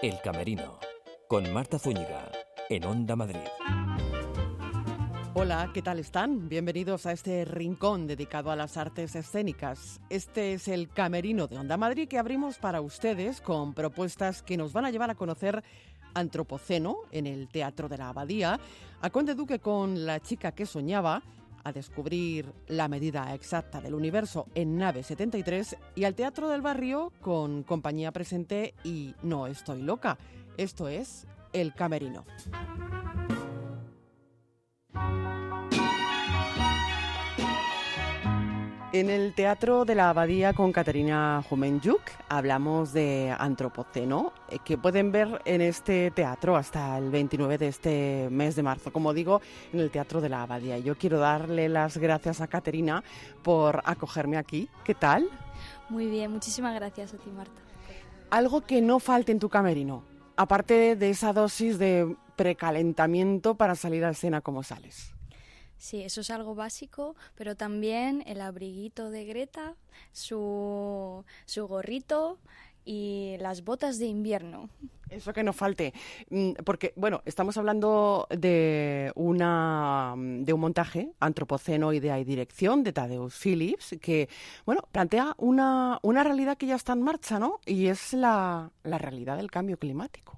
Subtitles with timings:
[0.00, 0.78] El Camerino,
[1.26, 2.30] con Marta Zúñiga,
[2.68, 3.40] en Onda Madrid.
[5.34, 6.48] Hola, ¿qué tal están?
[6.48, 10.00] Bienvenidos a este rincón dedicado a las artes escénicas.
[10.08, 14.72] Este es el Camerino de Onda Madrid que abrimos para ustedes con propuestas que nos
[14.72, 15.64] van a llevar a conocer
[16.14, 18.60] Antropoceno en el Teatro de la Abadía,
[19.00, 21.24] a Conde Duque con La chica que soñaba,
[21.68, 27.12] a descubrir la medida exacta del universo en Nave 73 y al Teatro del Barrio
[27.20, 30.18] con Compañía Presente y No Estoy Loca.
[30.56, 32.24] Esto es El Camerino.
[38.90, 45.12] En el Teatro de la Abadía con Caterina Jumenyuk hablamos de Antropoceno, eh, que pueden
[45.12, 49.42] ver en este teatro hasta el 29 de este mes de marzo, como digo,
[49.74, 50.78] en el Teatro de la Abadía.
[50.78, 53.04] Yo quiero darle las gracias a Caterina
[53.42, 54.70] por acogerme aquí.
[54.84, 55.28] ¿Qué tal?
[55.90, 57.60] Muy bien, muchísimas gracias a ti, Marta.
[58.30, 60.02] Algo que no falte en tu camerino,
[60.34, 65.17] aparte de esa dosis de precalentamiento para salir a escena como sales.
[65.78, 69.74] Sí, eso es algo básico, pero también el abriguito de Greta,
[70.12, 72.38] su, su gorrito
[72.84, 74.70] y las botas de invierno.
[75.10, 75.94] Eso que no falte,
[76.30, 82.92] mm, porque bueno, estamos hablando de una de un montaje antropoceno, idea y dirección de
[82.92, 84.28] Tadeusz Phillips que
[84.66, 87.60] bueno plantea una, una realidad que ya está en marcha, ¿no?
[87.66, 90.37] Y es la, la realidad del cambio climático.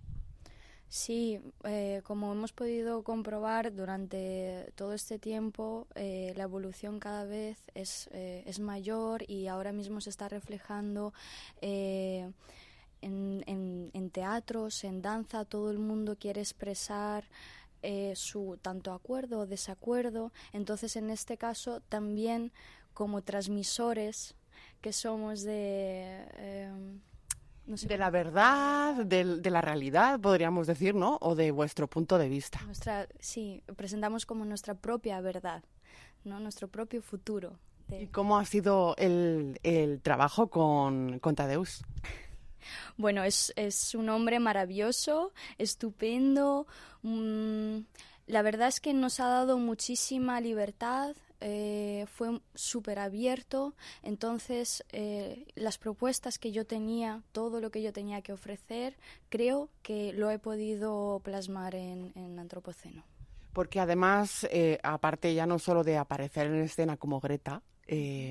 [0.91, 7.58] Sí, eh, como hemos podido comprobar durante todo este tiempo, eh, la evolución cada vez
[7.74, 11.14] es, eh, es, mayor y ahora mismo se está reflejando
[11.61, 12.34] en,
[13.02, 17.24] en, en, teatros, en danza, todo el mundo quiere expresar
[18.14, 20.33] su tanto acuerdo o desacuerdo.
[20.52, 22.50] Entonces, en este caso, también
[22.94, 24.34] como transmisores
[24.80, 26.68] que somos de
[27.70, 31.18] de la verdad, de, la realidad, podríamos decir, ¿no?
[31.20, 32.60] O de vuestro punto de vista.
[32.66, 35.62] Nuestra, sí, presentamos como nuestra propia verdad,
[36.24, 36.40] ¿no?
[36.40, 37.58] Nuestro propio futuro.
[37.89, 41.83] ¿Y cómo ha sido el, el trabajo con, con Tadeus?
[42.98, 46.66] Bueno, es, es, un hombre maravilloso, estupendo.
[47.02, 47.78] Mm,
[48.27, 55.46] la verdad es que nos ha dado muchísima libertad, eh, fue súper abierto, entonces eh,
[55.55, 58.96] las propuestas que yo tenía, todo lo que yo tenía que ofrecer,
[59.28, 63.05] creo que lo he podido plasmar en, Antropoceno.
[63.52, 67.62] Porque además, eh, aparte ya no solo de aparecer en escena como Greta,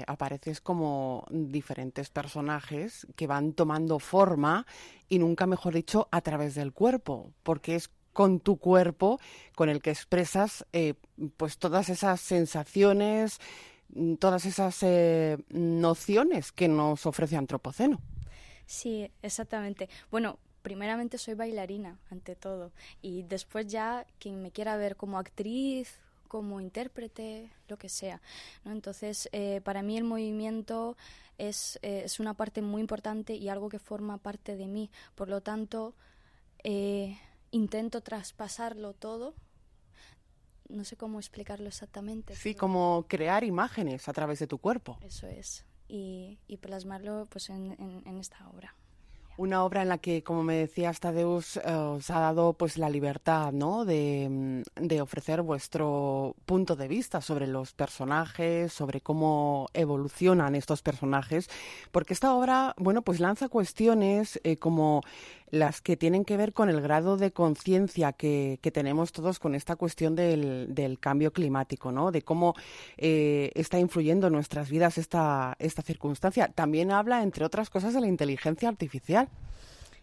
[0.07, 4.65] apareces como diferentes personajes que van tomando forma
[5.09, 9.19] y nunca mejor dicho a través del cuerpo, porque es con tu cuerpo
[9.55, 10.95] con el que expresas eh,
[11.37, 13.39] pues todas esas sensaciones,
[13.89, 17.99] mm, todas esas eh, nociones que nos ofrece Antropoceno.
[18.65, 19.89] Sí, exactamente.
[20.11, 22.71] Bueno, primeramente soy bailarina, ante todo,
[23.01, 28.21] y después ya quien me quiera ver como actriz, como intérprete, lo que sea.
[28.63, 28.71] ¿no?
[28.71, 30.95] Entonces, eh, para mí el movimiento
[31.39, 34.91] es, es, una parte muy importante y algo que forma parte de mí.
[35.15, 35.95] Por lo tanto,
[37.51, 39.35] intento traspasarlo todo.
[40.67, 42.35] No sé cómo explicarlo exactamente.
[42.35, 44.97] Sí, como crear imágenes a través de tu cuerpo.
[45.01, 45.65] Eso es.
[45.87, 48.75] Y, plasmarlo pues en esta obra.
[49.39, 52.89] Una obra en la que, como me decía Tadeus, eh, os ha dado pues la
[52.89, 53.85] libertad, ¿no?
[53.85, 61.49] De, de, ofrecer vuestro punto de vista sobre los personajes, sobre cómo evolucionan estos personajes,
[61.93, 65.03] porque esta obra, bueno, pues lanza cuestiones eh, como
[65.51, 69.75] las que tienen que ver con el grado de conciencia que, tenemos todos con esta
[69.75, 72.11] cuestión del, cambio climático, ¿no?
[72.11, 72.55] De cómo
[72.97, 76.49] eh, está influyendo en nuestras vidas esta, esta circunstancia.
[76.49, 79.29] También habla, entre otras cosas, de la inteligencia artificial.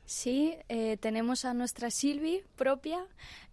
[0.07, 3.05] Sí, eh, tenemos a nuestra Silvi propia,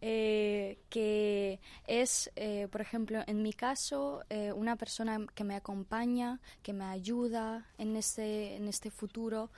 [0.02, 4.22] eh, que es, eh, por ejemplo, en mi caso,
[4.56, 9.50] una persona que me acompaña, que me ayuda en este, en este futuro,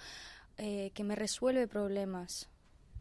[0.58, 2.50] que me resuelve problemas.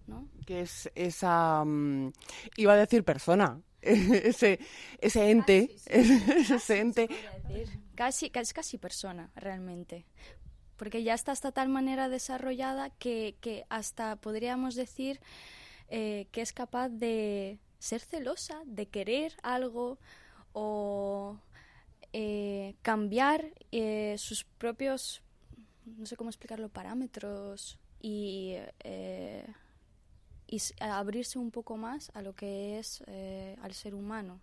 [0.07, 0.29] ¿no?
[0.47, 2.13] Que es esa, mm,
[2.57, 4.59] iba a decir persona, ese,
[5.01, 7.09] ese ente, ese ente.
[7.95, 10.05] Casi, casi, casi persona, realmente
[10.77, 15.21] porque ya está hasta tal manera desarrollada que, que hasta podríamos decir
[15.89, 19.99] eh, que es capaz de ser celosa, de querer algo
[20.53, 21.39] o
[22.13, 25.23] eh, cambiar eh, sus propios,
[25.85, 28.57] no sé cómo explicarlo, parámetros y,
[30.47, 33.03] y abrirse un poco más a lo que es
[33.63, 34.41] al ser humano.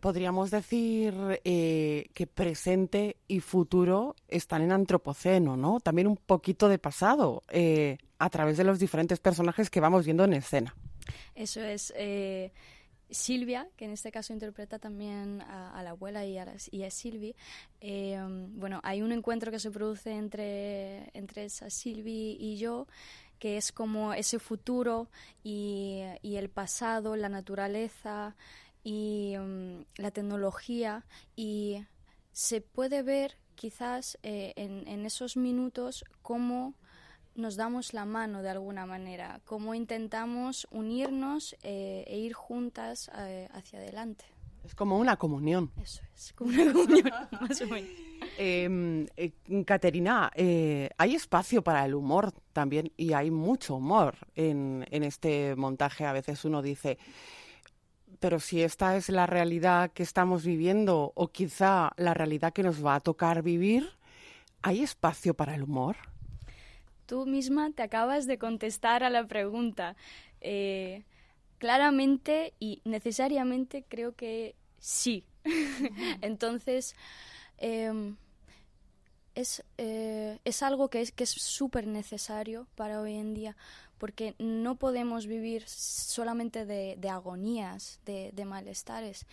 [0.00, 5.80] podríamos decir que presente y futuro están en antropoceno, ¿no?
[5.80, 7.42] También un poquito de pasado
[8.18, 10.74] a través de los diferentes personajes que vamos viendo en escena.
[11.34, 11.92] Eso es.
[13.10, 17.34] Silvia, que en este caso interpreta también a, la abuela y a, Silvi,
[17.80, 18.18] eh,
[18.50, 22.86] bueno, hay un encuentro que se produce entre, entre esa Silvi y yo,
[23.38, 25.08] que es como ese futuro
[25.42, 28.36] y, el pasado, la naturaleza
[28.84, 31.04] y mm, la tecnología,
[31.36, 31.84] y
[32.32, 36.74] se puede ver quizás eh, en, en esos minutos cómo
[37.38, 43.48] nos damos la mano de alguna manera, cómo intentamos unirnos eh, e ir juntas eh,
[43.52, 44.24] hacia adelante.
[44.64, 45.70] Es como una comunión.
[45.80, 47.90] Eso es, como una comunión, más o menos.
[48.36, 49.32] Em, eh,
[49.64, 56.04] Caterina, hay espacio para el humor también y hay mucho humor en, en este montaje.
[56.04, 56.98] A veces uno dice,
[58.18, 62.84] pero si esta es la realidad que estamos viviendo o quizá la realidad que nos
[62.84, 63.88] va a tocar vivir,
[64.60, 65.96] ¿hay espacio para el humor?
[67.08, 69.96] Tú misma te acabas de contestar a la pregunta.
[70.42, 71.04] Eh,
[71.56, 75.24] claramente y necesariamente creo que sí.
[76.20, 76.94] Entonces,
[77.56, 78.16] em,
[79.34, 83.56] es, eh, es, algo que es que es súper necesario para hoy en día,
[83.96, 89.26] porque no podemos vivir solamente de, de agonías, de, de malestares,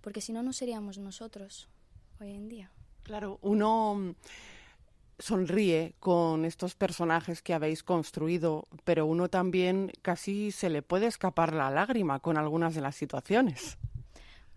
[0.00, 1.68] porque si no, no seríamos nosotros
[2.20, 2.70] hoy en día.
[3.04, 4.16] Claro, uno
[5.18, 11.52] sonríe con estos personajes que habéis construido, pero uno también casi se le puede escapar
[11.52, 13.78] la lágrima con algunas de las situaciones.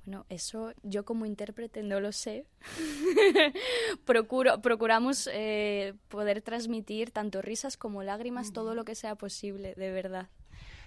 [0.06, 2.46] Bueno, eso yo como intérprete no lo sé.
[4.06, 9.92] Procuro, procuramos eh, poder transmitir tanto risas como lágrimas, todo lo que sea posible, de
[9.92, 10.30] verdad.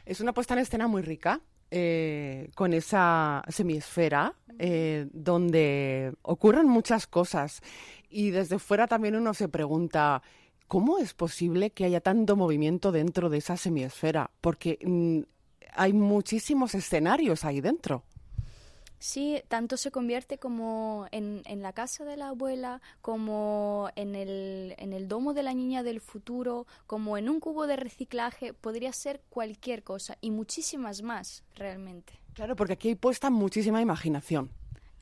[0.06, 7.06] Es una puesta en escena muy rica, eh, con esa semiesfera eh, donde ocurren muchas
[7.06, 7.62] cosas
[8.08, 10.23] y desde fuera también uno se pregunta,
[10.67, 14.31] ¿cómo es posible que haya tanto movimiento dentro de esa semiesfera?
[14.41, 15.20] Porque mm,
[15.75, 18.05] hay muchísimos escenarios ahí dentro.
[19.00, 24.75] Sí, tanto se convierte como en, en, la casa de la abuela, como en el,
[24.76, 28.93] en el domo de la niña del futuro, como en un cubo de reciclaje, podría
[28.93, 32.12] ser cualquier cosa y muchísimas más realmente.
[32.41, 34.49] Claro, porque aquí hay puesta muchísima imaginación.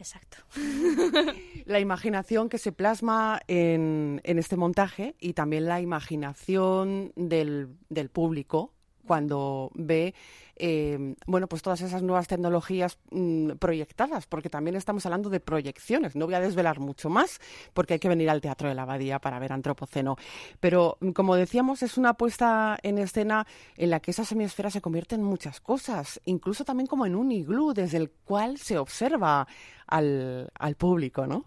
[0.01, 0.39] Exacto.
[1.67, 8.09] la imaginación que se plasma en, en, este montaje y también la imaginación del, del
[8.09, 8.73] público
[9.09, 10.15] cuando ve
[10.61, 16.15] eh, bueno pues todas esas nuevas tecnologías mm, proyectadas porque también estamos hablando de proyecciones.
[16.15, 17.41] No voy a desvelar mucho más
[17.73, 20.17] porque hay que venir al teatro de la abadía para ver antropoceno.
[20.61, 23.47] Pero mm, como decíamos es una puesta en escena
[23.77, 27.33] en la que esa semiesfera se convierte en muchas cosas incluso también como en un
[27.33, 29.47] iglú desde el cual se observa
[29.87, 31.45] al, al público no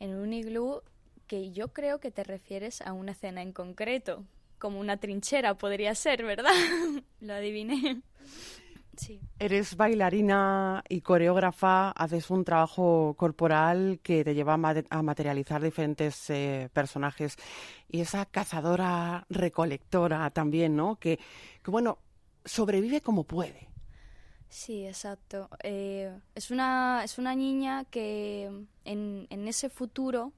[0.00, 0.82] en un iglú
[1.26, 4.24] que yo creo que te refieres a una escena en concreto
[4.58, 6.52] como una trinchera podría ser, ¿verdad?
[7.20, 8.02] Lo adiviné.
[8.96, 9.20] Sí.
[9.38, 16.70] Eres bailarina y coreógrafa, haces un trabajo corporal que te lleva a, materializar diferentes eh,
[16.72, 17.36] personajes
[17.88, 20.96] y esa cazadora recolectora también, ¿no?
[20.96, 21.18] Que,
[21.62, 21.98] que bueno,
[22.44, 23.68] sobrevive como puede.
[24.48, 25.48] Sí, exacto.
[25.64, 28.48] Eh, es, una, es una niña que
[28.84, 30.32] en, en ese futuro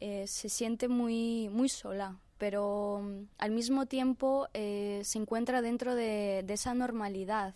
[0.00, 5.94] eh, se siente muy, muy sola, pero mm, al mismo tiempo eh, se encuentra dentro
[5.94, 7.54] de, esa normalidad,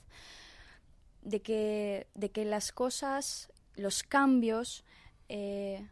[1.22, 4.84] de que, de que las cosas, los cambios,
[5.28, 5.86] eh,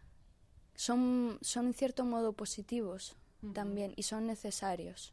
[0.75, 3.17] son, son en cierto modo positivos
[3.53, 5.13] también y son necesarios.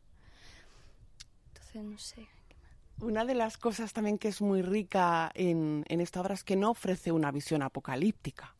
[1.47, 2.27] Entonces, no sé.
[3.01, 6.55] Una de las cosas también que es muy rica en, en esta obra es que
[6.55, 8.55] no ofrece una visión apocalíptica.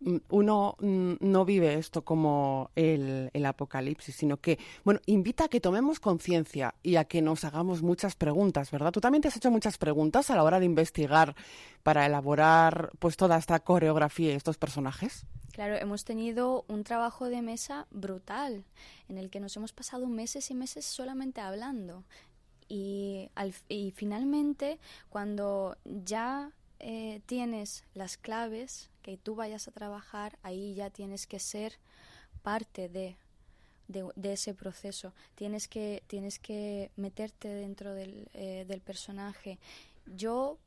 [0.00, 5.60] Mm, uno mm, no vive esto como el, apocalipsis, sino que, bueno, invita a que
[5.60, 8.92] tomemos conciencia y a que nos hagamos muchas preguntas, ¿verdad?
[8.92, 11.34] Tú también te has hecho muchas preguntas a la hora de investigar
[11.82, 15.26] para elaborar pues toda esta coreografía y estos personajes.
[15.52, 18.64] Claro, hemos tenido un trabajo de mesa brutal,
[19.08, 22.04] en el que nos hemos pasado meses y meses solamente hablando.
[22.68, 23.30] Y,
[23.68, 24.78] y finalmente,
[25.10, 26.52] cuando ya
[26.82, 31.78] eh, tienes las claves que tú vayas a trabajar, ahí ya tienes que ser
[32.42, 33.16] parte de,
[33.86, 35.14] de, ese proceso.
[35.36, 39.60] Tienes que, tienes que meterte dentro del, eh, del personaje.
[40.06, 40.58] Yo,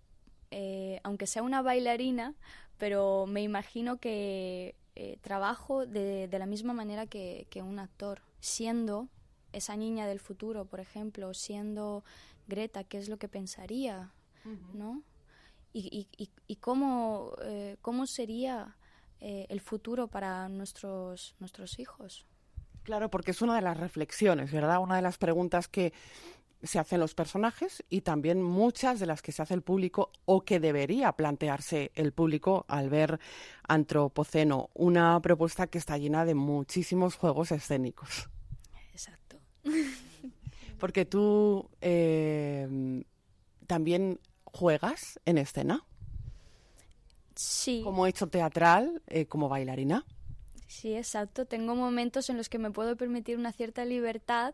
[0.51, 2.33] eh, aunque sea una bailarina,
[2.77, 4.75] pero me imagino que
[5.19, 9.09] trabajo de, de, la misma manera que, que un actor, siendo
[9.51, 12.05] esa niña del futuro, por ejemplo, siendo
[12.47, 14.13] Greta, ¿qué es lo que pensaría?
[14.73, 15.03] ¿No?
[15.77, 18.77] Y, y, y, cómo, eh, cómo sería
[19.19, 22.25] eh, el futuro para nuestros, nuestros hijos.
[22.83, 24.79] Claro, porque es una de las reflexiones, ¿verdad?
[24.79, 25.91] Una de las preguntas que
[26.63, 30.45] se hacen los personajes y también muchas de las que se hace el público o
[30.45, 33.19] que debería plantearse el público al ver
[33.67, 38.29] Antropoceno, una propuesta que está llena de muchísimos juegos escénicos.
[38.93, 39.37] Exacto.
[40.79, 43.03] Porque tú eh,
[43.67, 44.19] también
[44.55, 45.83] juegas en escena.
[47.35, 47.81] Sí.
[47.83, 50.05] Como hecho teatral, eh, como bailarina.
[50.67, 51.45] Sí, exacto.
[51.45, 54.53] Tengo momentos en los que me puedo permitir una cierta libertad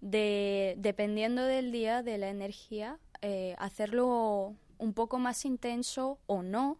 [0.00, 6.78] de, dependiendo del día, de la energía, eh, hacerlo un poco más intenso o no,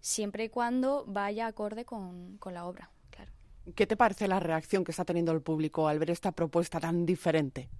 [0.00, 2.90] siempre y cuando vaya acorde con, con la obra.
[3.10, 3.32] Claro.
[3.74, 7.06] ¿Qué te parece la reacción que está teniendo el público al ver esta propuesta tan
[7.06, 7.70] diferente?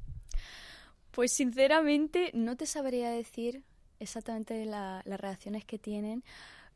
[1.10, 3.62] Pues sinceramente no te sabría decir
[3.98, 6.24] exactamente las reacciones que tienen,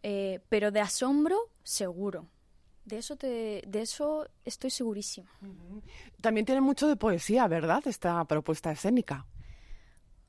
[0.03, 2.27] eh, pero de asombro seguro.
[2.85, 5.31] De eso, te, de eso estoy segurísima.
[6.21, 7.83] También tiene mucho de poesía, ¿verdad?
[7.87, 9.27] Esta propuesta escénica.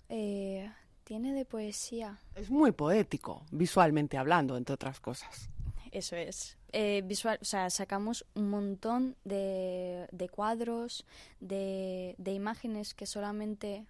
[0.09, 0.69] Eh,
[1.03, 2.19] tiene de poesía.
[2.35, 5.49] Es muy poético, visualmente hablando, entre otras cosas.
[5.91, 6.57] Eso es.
[6.71, 11.05] Eh, visual, o sea, sacamos un montón de, de cuadros,
[11.41, 13.85] de, de, imágenes que solamente,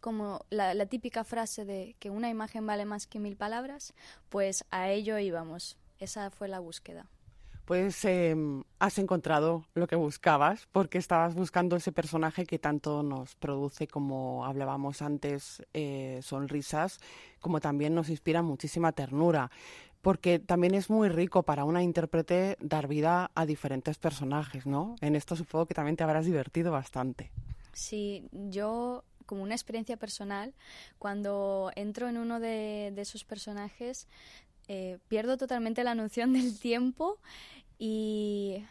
[0.00, 3.94] como la, la, típica frase de que una imagen vale más que mil palabras,
[4.28, 5.76] pues a ello íbamos.
[5.98, 7.06] Esa fue la búsqueda
[7.70, 8.34] pues eh,
[8.80, 14.44] has encontrado lo que buscabas, porque estabas buscando ese personaje que tanto nos produce, como
[14.44, 16.98] hablábamos antes, eh, sonrisas,
[17.38, 19.52] como también nos inspira muchísima ternura,
[20.02, 24.96] porque también es muy rico para una intérprete dar vida a diferentes personajes, ¿no?
[25.00, 27.30] En esto supongo que también te habrás divertido bastante.
[27.72, 30.52] Sí, yo como una experiencia personal,
[30.98, 34.08] cuando entro en uno de, esos personajes,
[34.66, 37.16] eh, pierdo totalmente la noción del tiempo
[37.78, 38.64] y,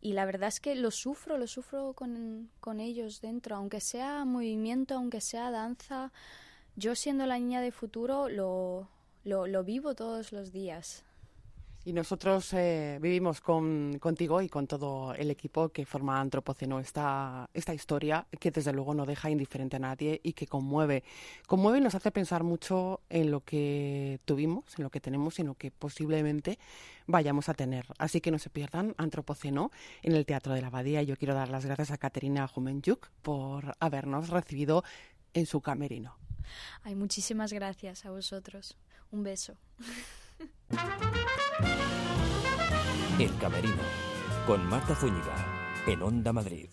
[0.00, 4.24] y, la verdad es que lo sufro, lo sufro con, con ellos dentro, aunque sea
[4.24, 6.12] movimiento, aunque sea danza,
[6.76, 8.88] yo siendo la niña de futuro lo,
[9.22, 11.04] lo, lo vivo todos los días.
[11.86, 17.48] Y nosotros eh, vivimos con, contigo y con todo el equipo que forma Antropoceno esta,
[17.54, 21.04] esta historia que desde luego no deja indiferente a nadie y que conmueve.
[21.46, 25.42] Conmueve y nos hace pensar mucho en lo que tuvimos, en lo que tenemos y
[25.42, 26.58] en lo que posiblemente
[27.06, 27.86] vayamos a tener.
[27.98, 29.70] Así que no se pierdan Antropoceno
[30.02, 31.04] en el Teatro de la Abadía.
[31.04, 34.82] Yo quiero dar las gracias a Caterina Jumenjuk por habernos recibido
[35.34, 36.16] en su camerino.
[36.82, 38.76] Ay, muchísimas gracias a vosotros.
[39.12, 39.54] Un beso.
[43.18, 43.82] El Camerino,
[44.46, 45.34] con Marta Zúñiga,
[45.86, 46.68] en Onda Madrid.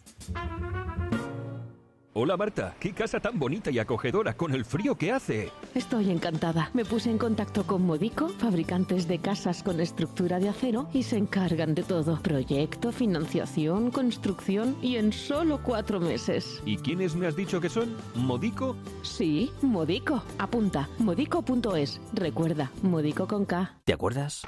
[2.16, 5.52] Hola Marta, qué casa tan bonita y acogedora con el frío que hace.
[5.74, 6.70] Estoy encantada.
[6.76, 11.18] Me puse en contacto con Modico, fabricantes de casas con estructura de acero, y se
[11.18, 12.20] encargan de todo.
[12.22, 16.62] Proyecto, financiación, construcción y en solo cuatro meses.
[16.68, 17.96] ¿Y quiénes me has dicho que son?
[18.14, 18.76] ¿Modico?
[19.02, 20.24] Sí, Modico.
[20.38, 22.00] Apunta, modico.es.
[22.14, 23.80] Recuerda, Modico con K.
[23.86, 24.44] ¿Te acuerdas?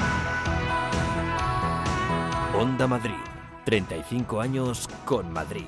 [2.54, 3.16] Onda Madrid.
[3.66, 5.66] 35 años con Madrid.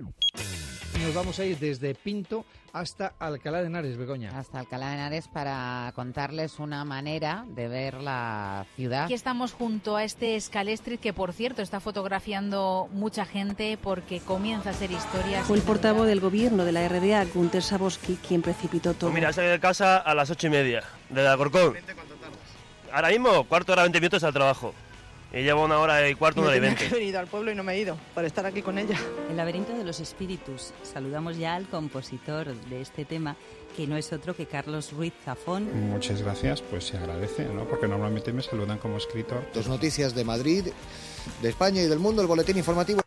[0.00, 4.30] Nos vamos a ir desde Pinto hasta Alcalá de Henares, Begoña.
[4.38, 9.04] Hasta Alcalá de Henares para contarles una manera de ver la ciudad.
[9.04, 14.70] Aquí estamos junto a este Scalestri que, por cierto, está fotografiando mucha gente porque comienza
[14.70, 15.46] a ser historias.
[15.46, 19.10] Fue el portavoz del gobierno de la RDA, Gunter Saboski, quien precipitó todo.
[19.10, 21.76] Pues mira, salí de casa a las ocho y media, desde Alcorcón.
[22.92, 24.74] Ahora mismo, cuarto hora, 20 minutos al trabajo.
[25.34, 26.86] Y llevo una hora y cuarto, una hora y veinte.
[26.86, 28.98] He venido al pueblo y no me he ido para estar aquí con ella.
[29.30, 30.74] El laberinto de los espíritus.
[30.82, 33.36] Saludamos ya al compositor de este tema,
[33.74, 35.70] que no es otro que Carlos Ruiz Zafón.
[35.88, 37.64] Muchas gracias, pues se agradece, ¿no?
[37.64, 39.42] Porque normalmente me saludan como escritor.
[39.54, 40.66] Dos noticias de Madrid,
[41.40, 43.00] de España y del mundo, el boletín informativo.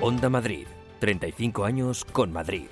[0.00, 0.66] Onda Madrid.
[0.98, 2.66] 35 años con Madrid.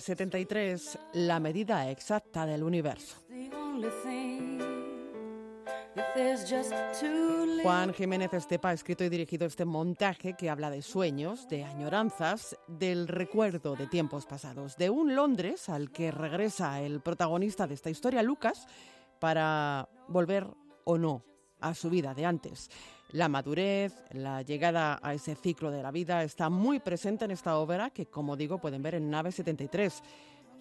[0.00, 3.16] En Nave 73, la medida exacta del universo.
[7.62, 12.56] Juan Jiménez Estepa ha escrito y dirigido este montaje que habla de sueños, de añoranzas,
[12.66, 17.90] del recuerdo de tiempos pasados, de un Londres al que regresa el protagonista de esta
[17.90, 18.66] historia, Lucas,
[19.18, 20.46] para volver
[20.84, 21.24] o no
[21.60, 22.70] a su vida de antes.
[23.12, 27.56] La madurez, la llegada a ese ciclo de la vida está muy presente en esta
[27.56, 30.00] obra que, como digo, pueden ver en Nave 73.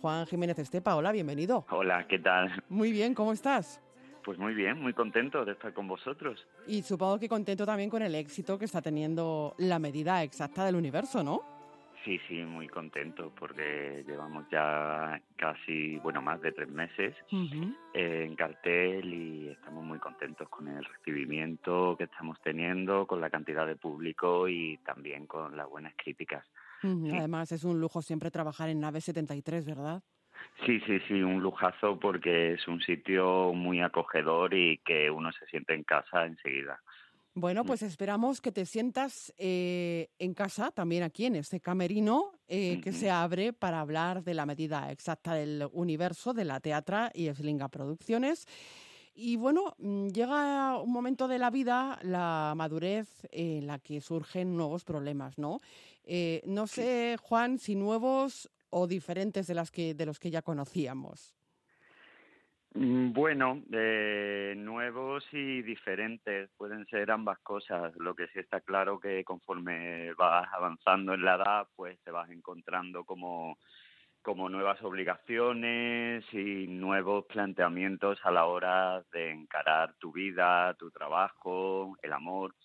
[0.01, 0.95] Juan Jiménez Estepa.
[0.95, 1.67] Hola, bienvenido.
[1.69, 2.63] Hola, ¿qué tal?
[2.69, 3.79] Muy bien, ¿cómo estás?
[4.23, 6.43] Pues muy bien, muy contento de estar con vosotros.
[6.65, 10.75] Y supongo que contento también con el éxito que está teniendo la medida exacta del
[10.75, 11.58] universo, ¿no?
[12.05, 17.13] Sí, sí, muy contento porque llevamos ya casi, bueno, más de tres meses
[17.93, 23.29] eh, en cartel y estamos muy contentos con el recibimiento que estamos teniendo, con la
[23.29, 26.45] cantidad de público y también con las buenas críticas.
[26.81, 30.01] Además es un lujo siempre trabajar en Nave 73, ¿verdad?
[30.65, 35.45] Sí, sí, sí, un lujazo porque es un sitio muy acogedor y que uno se
[35.47, 36.79] siente en casa enseguida.
[37.39, 42.81] Bueno, pues esperamos que te sientas eh, en casa, también aquí en este camerino eh,
[42.83, 47.33] que se abre para hablar de la medida exacta del universo de la teatra y
[47.33, 48.45] Slinga Producciones.
[49.15, 54.57] Y bueno, mm, llega un momento de la vida, la madurez, en la que surgen
[54.57, 55.61] nuevos problemas, ¿no?
[56.03, 60.41] Eh, no sé, Juan, si nuevos o diferentes de, las que, de los que ya
[60.41, 61.38] conocíamos.
[62.73, 67.93] Mm, bueno, eh, nuevos y diferentes, pueden ser ambas cosas.
[67.97, 72.29] Lo que sí está claro que conforme vas avanzando en la edad, pues te vas
[72.29, 73.57] encontrando como,
[74.21, 81.95] como nuevas obligaciones y nuevos planteamientos a la hora de encarar tu vida, tu trabajo,
[82.03, 82.55] el amor.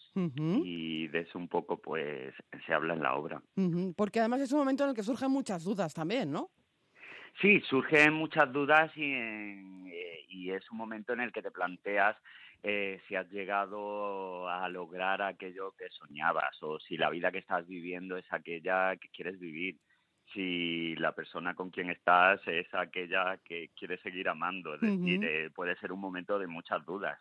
[0.62, 2.34] Y de eso un poco pues
[2.66, 3.42] se habla en la obra.
[3.96, 6.50] Porque además es un momento en el que surgen muchas dudas también, ¿no?
[7.40, 12.16] Sí, surgen muchas dudas y, eh, y es un momento en el que te planteas
[12.66, 17.66] eh, si has llegado a lograr aquello que soñabas o si la vida que estás
[17.66, 19.76] viviendo es aquella que quieres vivir,
[20.32, 24.74] si la persona con quien estás es aquella que quieres seguir amando.
[24.76, 27.18] Es decir, eh, puede ser un momento de muchas dudas.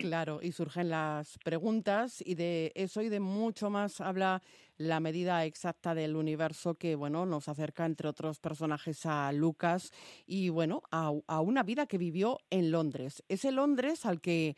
[0.00, 4.42] Claro, y surgen las preguntas y de eso y de mucho más habla
[4.76, 9.92] la medida exacta del universo que, bueno, nos acerca, entre otros personajes, a Lucas
[10.26, 13.22] y, bueno, a, a una vida que vivió en Londres.
[13.28, 14.56] Ese Londres al que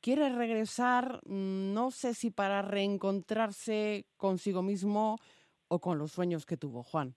[0.00, 5.18] quiere regresar, mm, no sé si para reencontrarse consigo mismo
[5.68, 7.14] o con los sueños que tuvo, Juan.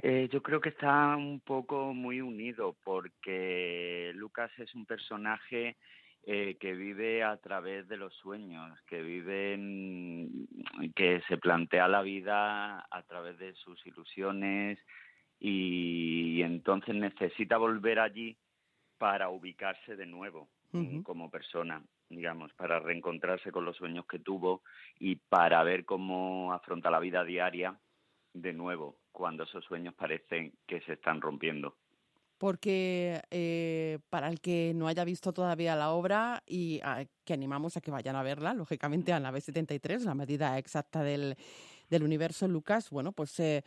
[0.00, 5.76] Eh, yo creo que está un poco muy unido porque Lucas es un personaje
[6.24, 9.56] eh, que vive a través de los sueños, que vive,
[10.94, 14.78] que se plantea la vida a través de sus ilusiones
[15.40, 18.36] y, entonces necesita volver allí
[18.98, 20.48] para ubicarse de nuevo
[21.02, 24.62] como persona, digamos, para reencontrarse con los sueños que tuvo
[24.98, 27.78] y para ver cómo afronta la vida diaria
[28.34, 31.76] de nuevo cuando esos sueños parecen que se están rompiendo
[32.38, 36.80] porque eh, para el que no haya visto todavía la obra y
[37.24, 41.36] que animamos a que vayan a verla, lógicamente a la B73, la medida exacta del,
[41.90, 43.64] del universo Lucas, bueno, pues eh,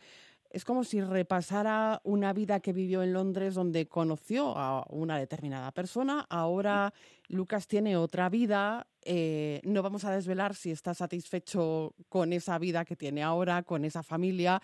[0.50, 5.70] es como si repasara una vida que vivió en Londres donde conoció a una determinada
[5.72, 6.92] persona, ahora
[7.28, 12.84] Lucas tiene otra vida, eh, no vamos a desvelar si está satisfecho con esa vida
[12.84, 14.60] que tiene ahora, con esa familia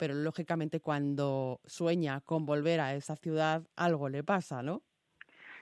[0.00, 4.82] pero lógicamente cuando sueña con volver a esa ciudad, algo le pasa, ¿no?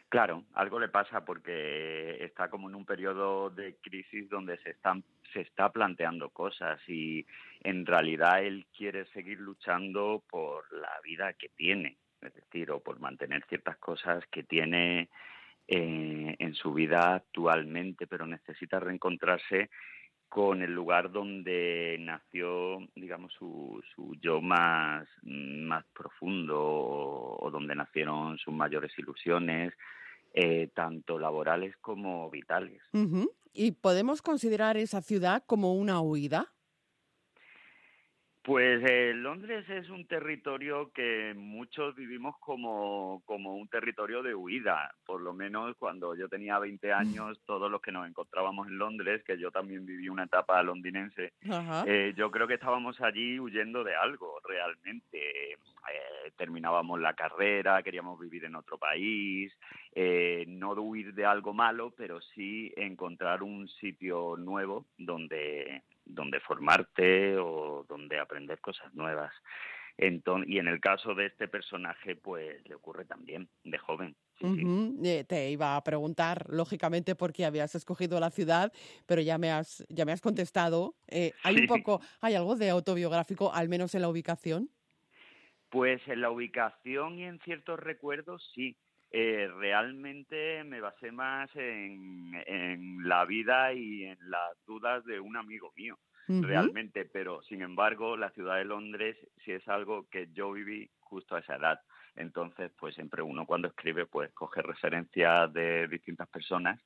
[0.08, 5.02] Claro, algo le pasa porque está como en un periodo de crisis donde se están
[5.32, 7.26] se está planteando cosas y
[7.64, 13.00] en realidad él quiere seguir luchando por la vida que tiene, es decir, o por
[13.00, 15.10] mantener ciertas cosas que tiene
[15.66, 19.68] eh, en su vida actualmente, pero necesita reencontrarse
[20.28, 28.38] con el lugar donde nació, digamos, su, su yo más, más profundo o, donde nacieron
[28.38, 29.72] sus mayores ilusiones,
[30.34, 32.82] eh, tanto laborales como vitales.
[33.54, 36.52] ¿Y podemos considerar esa ciudad como una huida?
[38.48, 44.94] Pues eh, Londres es un territorio que muchos vivimos como, como un territorio de huida.
[45.04, 49.22] Por lo menos cuando yo tenía 20 años, todos los que nos encontrábamos en Londres,
[49.22, 51.34] que yo también viví una etapa londinense,
[51.86, 55.52] eh, yo creo que estábamos allí huyendo de algo realmente.
[55.52, 59.52] Eh, terminábamos la carrera, queríamos vivir en otro país,
[60.46, 67.36] no de huir de algo malo, pero sí encontrar un sitio nuevo donde donde formarte
[67.36, 69.32] o donde aprender cosas nuevas.
[69.98, 74.16] Entonces, y en el caso de este personaje, pues le ocurre también, de joven.
[74.40, 78.72] Eh, te iba a preguntar, lógicamente, por qué habías escogido la ciudad,
[79.06, 80.94] pero ya me has, ya me has contestado.
[81.08, 84.70] Eh, ¿Hay un poco, hay algo de autobiográfico, al menos en la ubicación?
[85.68, 88.76] Pues en la ubicación y en ciertos recuerdos, sí.
[89.10, 95.36] Eh, realmente me basé más en, en, la vida y en las dudas de un
[95.36, 100.52] amigo mío, realmente, pero sin embargo la ciudad de Londres sí es algo que yo
[100.52, 101.80] viví justo a esa edad.
[102.16, 106.78] Entonces, pues siempre uno cuando escribe, pues coge referencias de distintas personas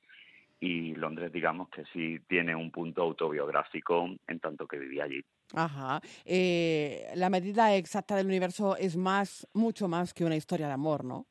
[0.60, 5.20] y Londres, digamos que sí tiene un punto autobiográfico en tanto que vivía allí.
[5.54, 6.00] Ajá.
[6.24, 11.04] Eh, la medida exacta del universo es más, mucho más que una historia de amor,
[11.04, 11.26] ¿no?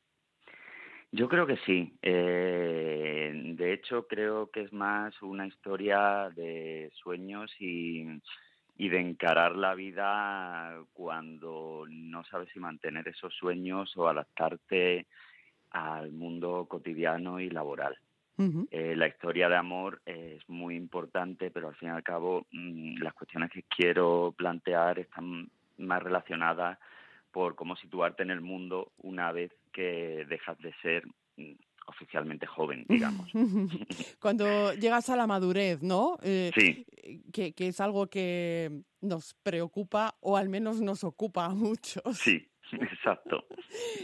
[1.12, 1.92] Yo creo que sí.
[2.00, 8.06] Eh, de hecho, creo que es más una historia de sueños y,
[8.78, 15.06] y de encarar la vida cuando no sabes si mantener esos sueños o adaptarte
[15.70, 17.96] al mundo cotidiano y laboral.
[18.70, 22.96] Eh, la historia de amor es muy importante, pero al fin y al cabo mm,
[23.00, 26.78] las cuestiones que quiero plantear están más relacionadas
[27.30, 31.04] por cómo situarte en el mundo una vez que dejas de ser
[31.36, 31.52] mm,
[31.86, 33.30] oficialmente joven, digamos.
[34.20, 36.18] Cuando llegas a la madurez, ¿no?
[36.22, 36.86] Eh, sí.
[37.32, 42.00] Que, que, es algo que nos preocupa o al menos nos ocupa mucho.
[42.12, 42.48] Sí,
[42.80, 43.44] Exacto.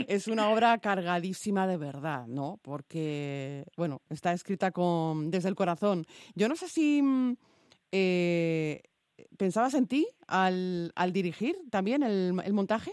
[0.06, 2.58] Es una obra cargadísima de verdad, ¿no?
[2.62, 6.04] Porque, bueno, está escrita con desde el corazón.
[6.34, 7.36] Yo no sé si mm,
[7.92, 8.82] eh,
[9.36, 12.92] pensabas en ti al, al dirigir también el, el montaje.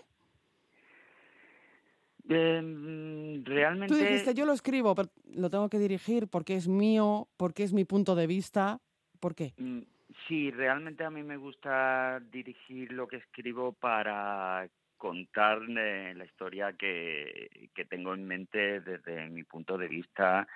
[2.27, 3.87] Realmente.
[3.87, 7.73] Tú dijiste, yo lo escribo, pero lo tengo que dirigir porque es mío, porque es
[7.73, 8.79] mi punto de vista.
[9.19, 9.53] ¿Por qué?
[9.57, 9.81] Mm,
[10.27, 17.69] sí, realmente a mí me gusta dirigir lo que escribo para contar la historia que,
[17.75, 20.47] que tengo en mente desde mi punto de vista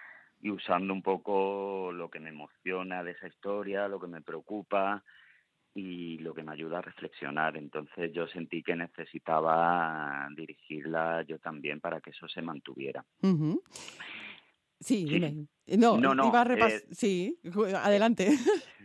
[0.41, 5.03] y usando un poco lo que me emociona de esa historia, lo que me preocupa
[5.73, 7.57] y lo que me ayuda a reflexionar.
[7.57, 13.05] Entonces yo sentí que necesitaba dirigirla yo también para que eso se mantuviera.
[14.79, 15.47] Sí, dime.
[15.77, 17.39] No, no, no eh, sí,
[17.75, 18.29] adelante.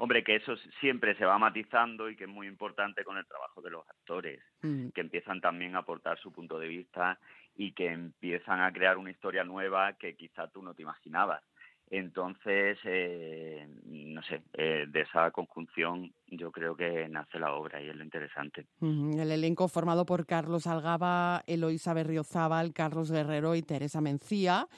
[0.00, 3.60] Hombre, que eso siempre se va matizando y que es muy importante con el trabajo
[3.60, 4.90] de los actores, mm.
[4.90, 7.18] que empiezan también a aportar su punto de vista
[7.56, 11.42] y que empiezan a crear una historia nueva que quizá tú no te imaginabas.
[11.90, 17.88] Entonces, eh, no sé, eh, de esa conjunción yo creo que nace la obra y
[17.88, 18.66] es lo interesante.
[18.80, 24.68] El elenco formado por Carlos Algaba, Eloisa Berriozábal, Carlos Guerrero y Teresa Mencía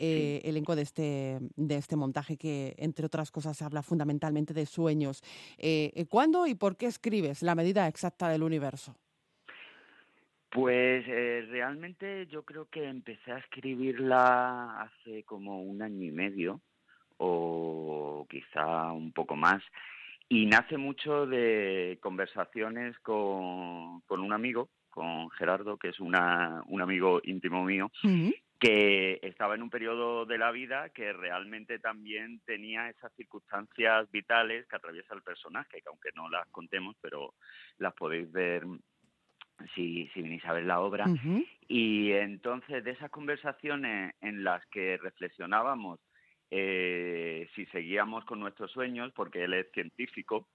[0.00, 5.22] eh, elenco de este, de este montaje que, entre otras cosas, habla fundamentalmente de sueños.
[5.58, 8.96] Eh, eh, ¿Cuándo y por qué escribes la medida exacta del universo?
[10.50, 16.60] Pues eh, realmente yo creo que empecé a escribirla hace como un año y medio
[17.18, 19.62] o quizá un poco más
[20.28, 26.80] y nace mucho de conversaciones con, con un amigo, con Gerardo, que es una, un
[26.80, 27.90] amigo íntimo mío,
[28.60, 34.66] que estaba en un periodo de la vida que realmente también tenía esas circunstancias vitales
[34.68, 37.34] que atraviesa el personaje, que aunque no las contemos, pero
[37.78, 38.64] las podéis ver
[39.74, 41.06] si, si venís a ver la obra.
[41.68, 46.00] Y entonces de esas conversaciones en las que reflexionábamos
[46.50, 50.48] eh, si seguíamos con nuestros sueños, porque él es científico,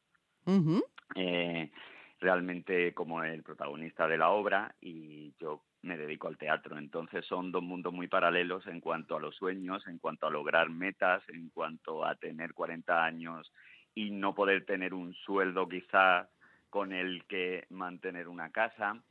[1.16, 1.72] eh,
[2.20, 6.78] realmente como el protagonista de la obra, y yo me dedico al teatro.
[6.78, 10.70] Entonces son dos mundos muy paralelos en cuanto a los sueños, en cuanto a lograr
[10.70, 13.52] metas, en cuanto a tener 40 años
[13.94, 16.30] y no poder tener un sueldo quizá
[16.70, 19.02] con el que mantener una casa.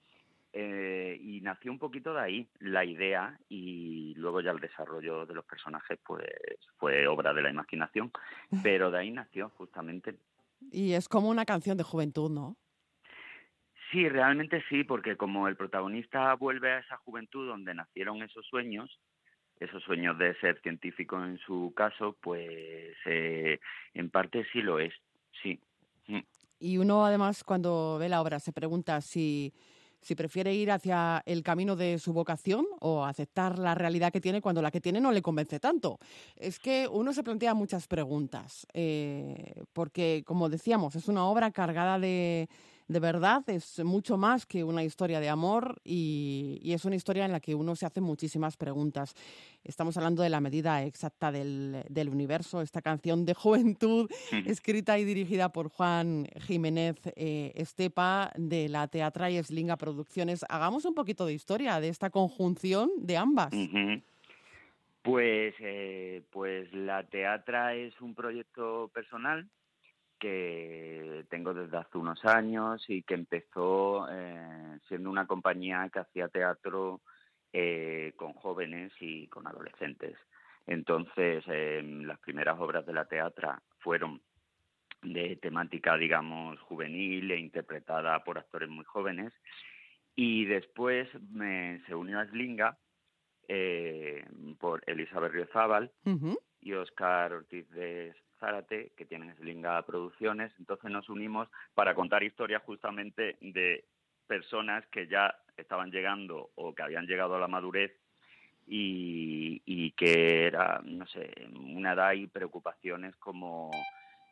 [0.56, 5.34] Eh, y nació un poquito de ahí la idea y luego ya el desarrollo de
[5.34, 6.28] los personajes pues
[6.76, 8.12] fue obra de la imaginación,
[8.62, 10.14] pero de ahí nació justamente.
[10.70, 12.56] Y es como una canción de juventud, ¿no?
[13.90, 18.98] Sí, realmente sí, porque como el protagonista vuelve a esa juventud donde nacieron esos sueños,
[19.60, 23.60] esos sueños de ser científico en su caso, pues eh,
[23.92, 24.92] en parte sí lo es,
[25.42, 25.60] sí.
[26.58, 29.52] Y uno además cuando ve la obra se pregunta si,
[30.00, 34.42] si prefiere ir hacia el camino de su vocación o aceptar la realidad que tiene
[34.42, 35.98] cuando la que tiene no le convence tanto.
[36.36, 41.98] Es que uno se plantea muchas preguntas, eh, porque como decíamos, es una obra cargada
[41.98, 42.48] de
[42.86, 47.32] de verdad es mucho más que una historia de amor y, es una historia en
[47.32, 49.14] la que uno se hace muchísimas preguntas.
[49.62, 54.10] Estamos hablando de la medida exacta del, universo, esta canción de juventud
[54.46, 60.44] escrita y dirigida por Juan Jiménez eh, Estepa de la Teatra y Eslinga Producciones.
[60.48, 63.52] Hagamos un poquito de historia de esta conjunción de ambas.
[65.02, 69.48] Pues, eh, pues la Teatra es un proyecto personal
[70.24, 76.28] que tengo desde hace unos años y que empezó eh, siendo una compañía que hacía
[76.28, 77.02] teatro
[77.52, 80.16] eh, con jóvenes y con adolescentes.
[80.66, 84.22] Entonces, em, las primeras obras de la teatra fueron
[85.02, 89.30] de temática, digamos, juvenil e interpretada por actores muy jóvenes.
[90.16, 92.78] Y después me, se unió a Slinga
[93.46, 94.24] eh,
[94.58, 95.92] por Elizabeth Riozábal
[96.62, 98.14] y Oscar Ortiz de
[98.96, 100.52] Que tienen Slinga Producciones.
[100.58, 103.84] Entonces nos unimos para contar historias justamente de
[104.26, 107.92] personas que ya estaban llegando o que habían llegado a la madurez
[108.66, 113.70] y, y que era, no sé, una edad y preocupaciones como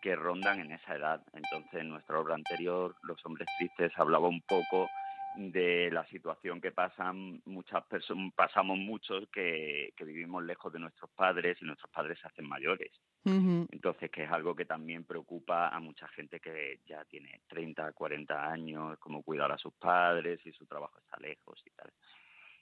[0.01, 1.22] que rondan en esa edad.
[1.33, 4.88] Entonces, en nuestra obra anterior, Los hombres tristes, hablaba un poco
[5.35, 11.11] de la situación que pasan muchas personas, pasamos muchos que, que vivimos lejos de nuestros
[11.11, 12.92] padres y nuestros padres se hacen mayores.
[13.25, 18.51] Entonces, que es algo que también preocupa a mucha gente que ya tiene 30, 40
[18.51, 21.92] años, cómo cuidar a sus padres y su trabajo está lejos y tal.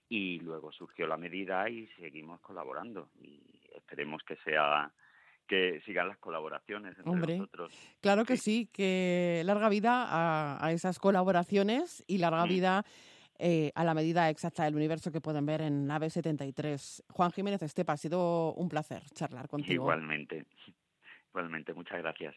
[0.08, 3.40] Y luego surgió la medida y seguimos colaborando y
[3.74, 4.92] esperemos que sea
[5.50, 7.72] que sigan las colaboraciones entre Hombre, nosotros.
[8.00, 8.68] Claro que sí.
[8.72, 12.48] que larga vida a, a esas colaboraciones y larga Mm.
[12.48, 12.84] vida
[13.40, 17.02] eh, a la medida exacta del universo que pueden ver en Nave 73.
[17.10, 19.82] Juan Jiménez Estepa, ha sido un placer charlar contigo.
[19.82, 20.44] Igualmente,
[21.30, 22.36] igualmente, muchas gracias.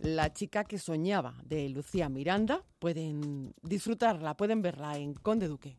[0.00, 5.76] La chica que soñaba de Lucía Miranda, pueden disfrutarla, pueden verla en Conde Duque.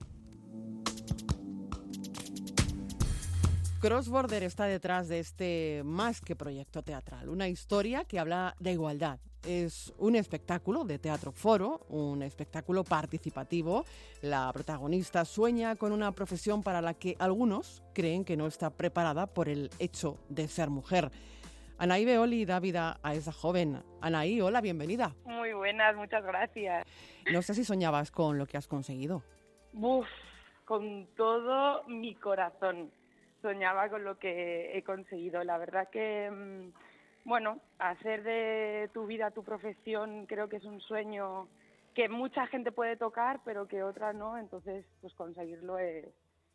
[3.79, 9.19] Crossborder está detrás de este más que proyecto teatral, una historia que habla de igualdad.
[9.47, 13.85] Es un espectáculo de teatro foro, un espectáculo participativo.
[14.21, 19.27] La protagonista sueña con una profesión para la que algunos creen que no está preparada
[19.27, 21.09] por el hecho de ser mujer.
[21.77, 23.81] Anaí Beoli da vida a esa joven.
[24.01, 25.15] Anaí, hola, bienvenida.
[25.23, 26.85] Muy buenas, muchas gracias.
[27.31, 29.23] No sé si soñabas con lo que has conseguido.
[29.71, 30.05] Buf,
[30.65, 32.91] con todo mi corazón
[33.41, 35.43] soñaba con lo que he conseguido.
[35.43, 40.81] La verdad que, mm, bueno, hacer de tu vida tu profesión creo que es un
[40.81, 41.47] sueño
[41.93, 44.37] que mucha gente puede tocar, pero que otra no.
[44.37, 46.05] Entonces, pues conseguirlo es,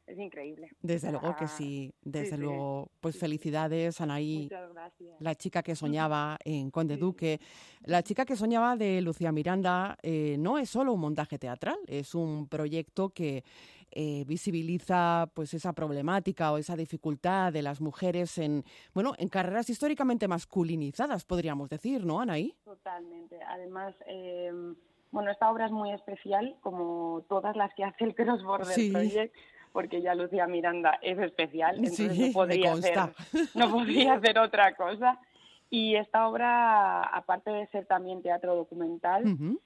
[0.06, 0.70] es increíble.
[0.82, 2.42] Desde luego que sea, sí, desde sí.
[2.42, 2.90] luego.
[3.00, 4.44] Pues felicidades, Anaí.
[4.44, 5.20] Muchas gracias.
[5.20, 7.40] La chica que soñaba en Conde Duque.
[7.84, 12.14] La chica que soñaba de Lucía Miranda eh, no es solo un montaje teatral, es
[12.14, 13.44] un proyecto que
[13.90, 19.70] eh, visibiliza pues esa problemática o esa dificultad de las mujeres en bueno en carreras
[19.70, 22.54] históricamente masculinizadas, podríamos decir, ¿no, Anaí?
[22.64, 23.38] Totalmente.
[23.48, 24.52] Además, eh,
[25.10, 28.90] bueno, esta obra es muy especial, como todas las que hace el Cross Border Sí.
[28.90, 29.34] Project,
[29.72, 32.98] porque ya Lucía Miranda es especial, entonces Sí, no podría hacer,
[33.54, 35.20] no podría hacer otra cosa.
[35.74, 39.24] Y esta obra, aparte de ser también teatro documental,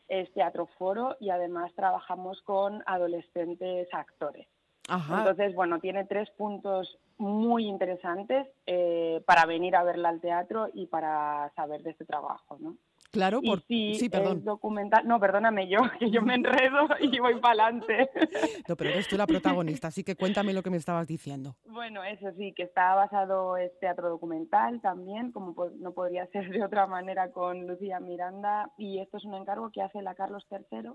[0.08, 4.48] es teatro foro y además trabajamos con adolescentes actores.
[4.88, 5.18] Ajá.
[5.18, 10.86] Entonces, bueno, tiene tres puntos muy interesantes eh, para venir a verla al teatro y
[10.86, 12.78] para saber de este trabajo, ¿no?
[13.10, 14.38] Claro, Y por sí, sí, perdón.
[14.38, 15.06] es documental.
[15.06, 18.10] No, perdóname yo, que yo me enredo y voy para adelante.
[18.68, 21.56] No, pero eres tú la protagonista, así que cuéntame lo que me estabas diciendo.
[21.66, 26.62] Bueno, eso sí, que está basado es teatro documental también, como no podría ser de
[26.62, 30.90] otra manera con Lucía Miranda, y esto es un encargo que hace la Carlos III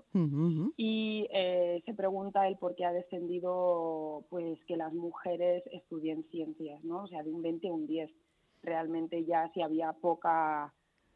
[0.76, 6.82] y eh, se pregunta él por qué ha descendido pues que las mujeres estudien ciencias,
[6.84, 7.02] ¿no?
[7.02, 8.10] O sea, de un 20 a un 10.
[8.62, 10.72] Realmente ya si había poca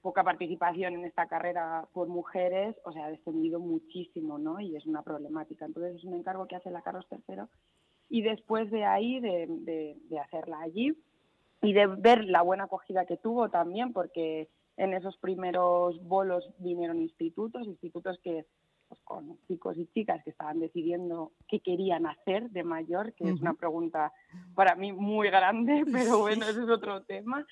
[0.08, 4.58] poca participación en esta carrera por mujeres, o sea, ha descendido muchísimo, ¿no?
[4.58, 5.66] Y es una problemática.
[5.66, 7.42] Entonces es un encargo que hace la Carlos III
[8.08, 10.96] y después de ahí, de, de, de hacerla allí
[11.60, 17.02] y de ver la buena acogida que tuvo también, porque en esos primeros bolos vinieron
[17.02, 18.46] institutos, institutos que
[18.88, 23.34] pues, con chicos y chicas que estaban decidiendo qué querían hacer de mayor, que es
[23.34, 23.42] Ujú.
[23.42, 24.10] una pregunta
[24.54, 27.44] para mí muy grande, pero bueno, ese es otro tema.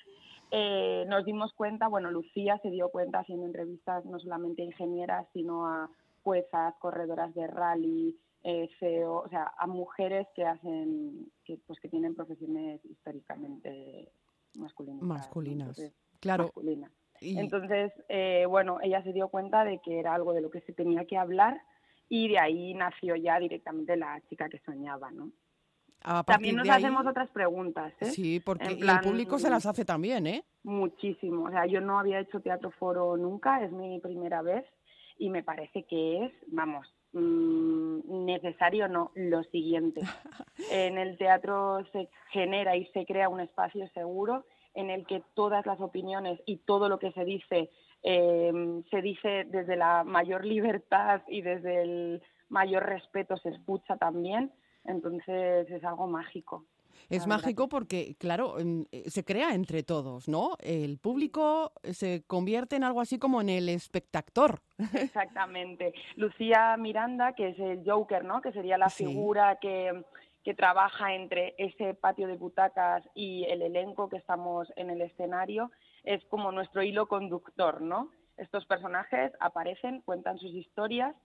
[0.51, 5.27] Eh, nos dimos cuenta, bueno, Lucía se dio cuenta haciendo entrevistas no solamente a ingenieras,
[5.33, 5.89] sino a
[6.23, 11.89] juezas, corredoras de rally, eh, CEO, o sea, a mujeres que hacen, que, pues que
[11.89, 14.09] tienen profesiones históricamente
[14.57, 15.01] masculinas.
[15.03, 15.67] Masculinas.
[15.79, 16.45] Entonces, Claro.
[16.45, 16.91] masculinas.
[17.19, 20.61] Y- Entonces, eh, bueno, ella se dio cuenta de que era algo de lo que
[20.61, 21.59] se tenía que hablar
[22.09, 25.31] y de ahí nació ya directamente la chica que soñaba, ¿no?
[26.09, 28.05] A También nos ahí- hacemos otras preguntas, ¿eh?
[28.05, 30.45] Sí, porque el público se las hace también, ¿eh?
[30.63, 31.43] Muchísimo.
[31.47, 34.63] O sea, yo no había hecho teatro foro nunca, es mi primera vez
[35.17, 39.99] y me parece que es, vamos, mm, necesario no, lo siguiente.
[40.71, 45.65] En el teatro se genera y se crea un espacio seguro en el que todas
[45.65, 47.69] las opiniones y todo lo que se dice
[48.03, 54.53] eh, se dice desde la mayor libertad y desde el mayor respeto se escucha también,
[54.87, 56.65] entonces es algo mágico.
[57.09, 60.57] Es mágico porque, claro, eh, se crea entre todos, ¿no?
[60.59, 64.59] El público se convierte en algo así como en el espectactor.
[64.93, 65.93] Exactamente.
[66.15, 68.41] Lucía Miranda, que es el Joker, ¿no?
[68.41, 69.05] Que sería la Sí.
[69.05, 70.03] figura que,
[70.43, 75.71] que trabaja entre ese patio de butacas y el elenco que estamos en el escenario,
[76.03, 78.09] es como nuestro hilo conductor, ¿no?
[78.37, 81.15] Estos personajes aparecen, cuentan sus historias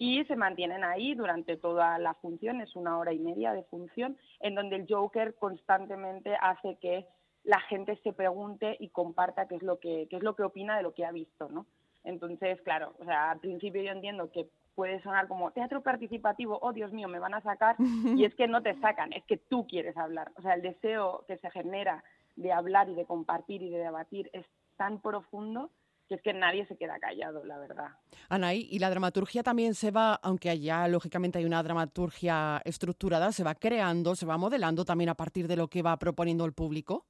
[0.00, 4.16] y se mantienen ahí durante toda la función, es una hora y media de función,
[4.40, 7.06] en donde el Joker constantemente hace que
[7.44, 10.78] la gente se pregunte y comparta qué es lo que, qué es lo que opina
[10.78, 11.66] de lo que ha visto, ¿no?
[12.02, 16.72] Entonces, claro, o sea, al principio yo entiendo que puede sonar como teatro participativo, oh
[16.72, 17.76] Dios mío, me van a sacar,
[18.16, 20.32] y es que no te sacan, es que tú quieres hablar.
[20.36, 22.02] O sea, el deseo que se genera
[22.36, 24.46] de hablar y de compartir y de debatir es
[24.78, 25.68] tan profundo
[26.10, 27.86] que es que nadie se queda callado, la verdad.
[28.28, 33.44] Anaí, y la dramaturgia también se va, aunque allá lógicamente hay una dramaturgia estructurada, se
[33.44, 37.06] va creando, se va modelando también a partir de lo que va proponiendo el público.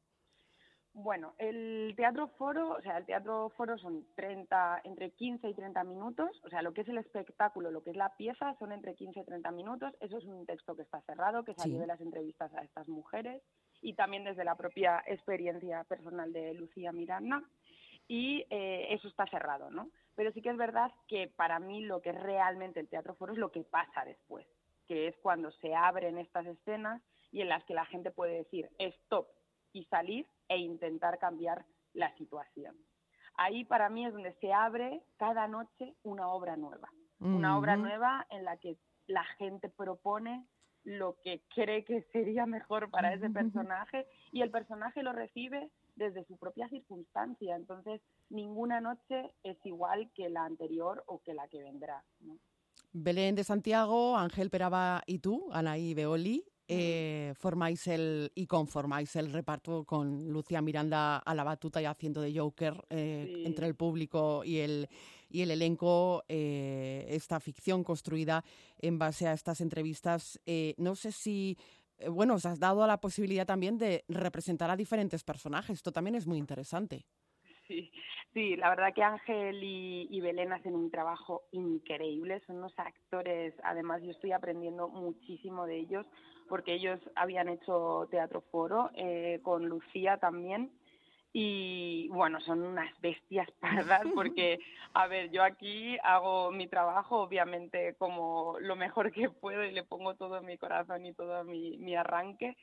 [0.92, 5.82] Bueno, el teatro foro, o sea, el teatro foro son 30, entre 15 y 30
[5.84, 8.94] minutos, o sea, lo que es el espectáculo, lo que es la pieza, son entre
[8.96, 9.94] 15 y 30 minutos.
[10.00, 11.80] Eso es un texto que está cerrado, que salió Sí.
[11.80, 13.40] de las entrevistas a estas mujeres
[13.80, 17.42] y también desde la propia experiencia personal de Lucía Miranda.
[18.10, 19.88] Y eh, eso está cerrado, ¿no?
[20.16, 23.34] Pero sí que es verdad que para mí lo que es realmente el teatro foro
[23.34, 24.44] es lo que pasa después,
[24.88, 28.68] que es cuando se abren estas escenas y en las que la gente puede decir
[28.80, 29.28] stop
[29.72, 32.74] y salir e intentar cambiar la situación.
[33.36, 38.26] Ahí para mí es donde se abre cada noche una obra nueva, una obra nueva
[38.30, 40.44] en la que la gente propone
[40.82, 45.70] lo que cree que sería mejor para ese personaje y el personaje lo recibe
[46.00, 47.54] desde su propia circunstancia.
[47.54, 52.02] Entonces, ninguna noche es igual que la anterior o que la que vendrá.
[52.20, 52.38] ¿no?
[52.92, 59.32] Belén de Santiago, Ángel Peraba y tú, Anaí Beoli, eh, formáis el y conformáis el
[59.32, 63.44] reparto con Lucía Miranda a la batuta y haciendo de Joker eh, Sí.
[63.44, 64.88] entre el público y el
[65.32, 68.42] y el elenco eh, esta ficción construida
[68.78, 70.40] en base a estas entrevistas.
[70.44, 71.56] Eh, no sé si
[72.08, 75.78] bueno, os has dado la posibilidad también de representar a diferentes personajes.
[75.78, 77.04] Esto también es muy interesante.
[77.66, 77.92] Sí,
[78.32, 83.54] sí, la verdad que Ángel y, y Belén hacen un trabajo increíble, son unos actores,
[83.62, 86.04] además yo estoy aprendiendo muchísimo de ellos,
[86.48, 90.72] porque ellos habían hecho teatro foro eh, con Lucía también,
[91.32, 94.58] y bueno, son unas bestias pardas, porque,
[94.94, 99.84] a ver, yo aquí hago mi trabajo, obviamente, como lo mejor que puedo y le
[99.84, 102.56] pongo todo mi corazón y todo mi, mi arranque,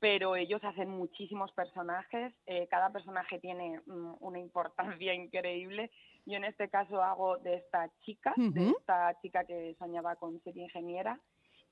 [0.00, 5.90] pero ellos hacen muchísimos personajes, eh, cada personaje tiene mm, una importancia increíble.
[6.24, 10.56] Yo en este caso hago de esta chica, de esta chica que soñaba con ser
[10.58, 11.18] ingeniera.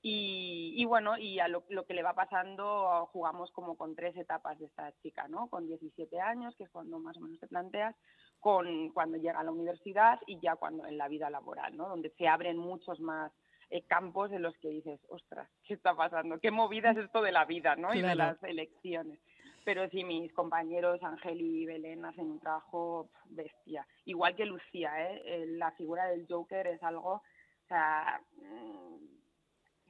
[0.01, 4.15] Y, y bueno, y a lo, lo que le va pasando jugamos como con tres
[4.15, 5.47] etapas de esta chica, ¿no?
[5.47, 7.95] Con 17 años, que es cuando más o menos te planteas,
[8.39, 11.89] con cuando llega a la universidad y ya cuando en la vida laboral, ¿no?
[11.89, 13.31] Donde se abren muchos más
[13.69, 16.39] eh, campos en los que dices, ostras, ¿qué está pasando?
[16.39, 17.93] ¿Qué movida es esto de la vida, ¿no?
[17.93, 18.33] Y de Claro.
[18.33, 19.19] las elecciones.
[19.65, 23.85] Pero sí, mis compañeros Ángel y Belén hacen un trabajo bestia.
[24.05, 25.21] Igual que Lucía, ¿eh?
[25.25, 28.86] Eh, La figura del Joker es algo, o sea, mm,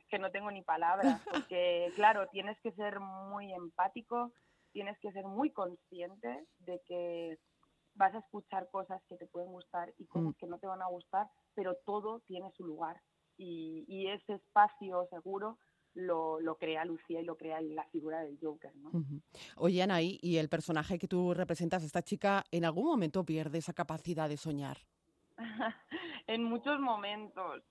[0.08, 4.32] que no tengo ni palabras, porque claro, tienes que ser muy empático,
[4.72, 7.38] tienes que ser muy consciente de que
[7.96, 10.38] vas a escuchar cosas que te pueden gustar y cosas Mm.
[10.40, 13.02] que no te van a gustar, pero todo tiene su lugar.
[13.38, 15.58] Y, y ese espacio seguro
[15.94, 18.92] lo, lo crea Lucía y lo crea la figura del Joker, ¿no?
[19.56, 23.74] Oye, Anaí, y el personaje que tú representas, esta chica, ¿en algún momento pierde esa
[23.74, 24.78] capacidad de soñar?
[26.28, 27.64] en muchos momentos.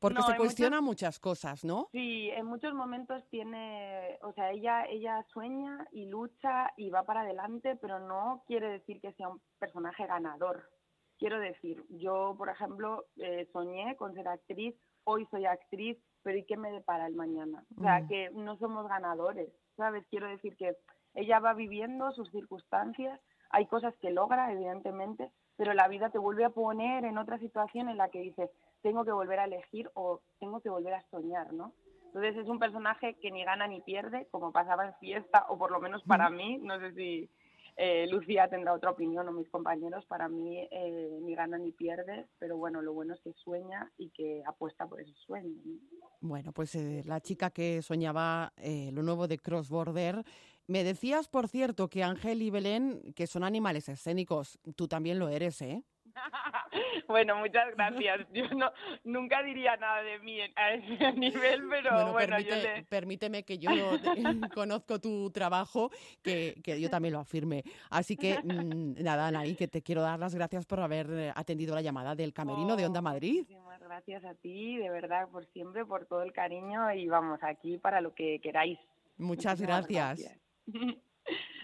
[0.00, 1.88] Porque No, se cuestiona muchas cosas, ¿no?
[1.92, 7.22] Sí, en muchos momentos tiene, o sea, ella ella sueña y lucha y va para
[7.22, 10.70] adelante, pero no quiere decir que sea un personaje ganador.
[11.18, 16.44] Quiero decir, yo, por ejemplo, eh, soñé con ser actriz, hoy soy actriz, pero ¿y
[16.44, 17.64] qué me depara el mañana?
[17.76, 18.08] O sea, Mm.
[18.08, 20.06] que no somos ganadores, ¿sabes?
[20.10, 20.76] Quiero decir que
[21.14, 23.18] ella va viviendo sus circunstancias,
[23.50, 27.88] hay cosas que logra, evidentemente, pero la vida te vuelve a poner en otra situación
[27.88, 28.50] en la que dices,
[28.88, 31.74] tengo que volver a elegir o tengo que volver a soñar, ¿no?
[32.06, 35.70] Entonces es un personaje que ni gana ni pierde, como pasaba en fiesta, o por
[35.70, 37.30] lo menos para mí, no sé si
[37.76, 42.26] eh, Lucía tendrá otra opinión o mis compañeros, para mí eh, ni gana ni pierde,
[42.38, 45.58] pero bueno, lo bueno es que sueña y que apuesta por esos sueños.
[45.66, 46.08] ¿no?
[46.22, 50.24] Bueno, pues eh, la chica que soñaba eh, lo nuevo de Cross Border.
[50.66, 55.28] Me decías, por cierto, que Ángel y Belén, que son animales escénicos, tú también lo
[55.28, 55.84] eres, ¿eh?
[57.06, 58.26] bueno, muchas gracias.
[58.32, 58.70] Yo no,
[59.04, 62.84] nunca diría nada de mí a ese nivel, pero Bueno, bueno, yo le...
[62.84, 63.70] permíteme que yo
[64.54, 65.90] conozco tu trabajo,
[66.22, 67.62] que, que yo también lo afirme.
[67.90, 71.74] Así que, mm, nada, Anaí, que te quiero dar las gracias por haber eh, atendido
[71.74, 73.40] la llamada del Camerino de Onda Madrid.
[73.40, 77.78] Muchísimas gracias a ti, de verdad, por siempre, por todo el cariño y vamos, aquí
[77.78, 78.78] para lo que queráis.
[79.16, 80.38] Muchas gracias.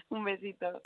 [0.09, 0.81] Un besito.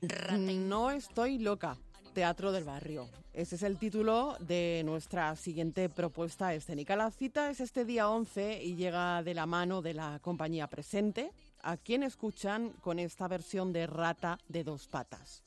[0.00, 1.76] No estoy loca.
[2.14, 3.08] Teatro del Barrio.
[3.32, 6.96] Ese es el título de nuestra siguiente propuesta escénica.
[6.96, 11.30] La cita es este día 11 y llega de la mano de la compañía presente,
[11.62, 15.44] a quien escuchan con esta versión de Rata de dos patas.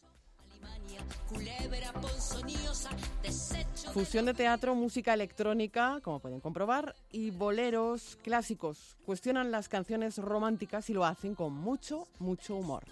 [3.93, 8.95] Fusión de teatro, música electrónica, como pueden comprobar, y boleros clásicos.
[9.05, 12.85] Cuestionan las canciones románticas y lo hacen con mucho, mucho humor.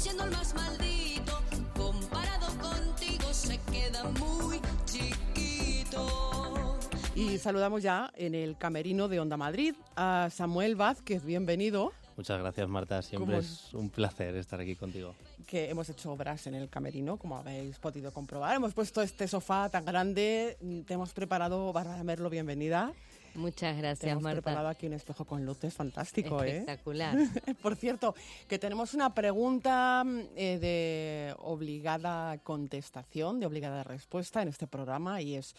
[0.00, 1.42] Siendo el más maldito,
[1.76, 6.78] comparado contigo se queda muy chiquito.
[7.14, 12.68] Y saludamos ya en el camerino de Onda Madrid a Samuel Vázquez, bienvenido, Muchas gracias,
[12.68, 13.00] Marta.
[13.00, 15.14] Siempre ¿Cómo es un placer estar aquí contigo.
[15.46, 18.54] que hemos hecho obras en el camerino, como habéis podido comprobar.
[18.56, 22.92] Hemos puesto este sofá tan grande, te hemos preparado, Bárbara Merlo, bienvenida.
[23.34, 24.42] Muchas gracias, hemos Marta.
[24.42, 26.58] preparado aquí un espejo con luces fantástico, ¿eh?
[26.58, 27.16] Espectacular.
[27.62, 28.14] Por cierto,
[28.48, 30.04] que tenemos una pregunta
[30.36, 35.54] eh, de obligada contestación, de obligada respuesta en este programa y es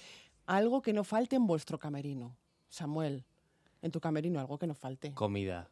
[0.46, 2.36] algo que no falte en vuestro camerino.
[2.70, 3.26] Samuel,
[3.82, 5.14] en tu camerino algo que no falte.
[5.14, 5.70] Comida.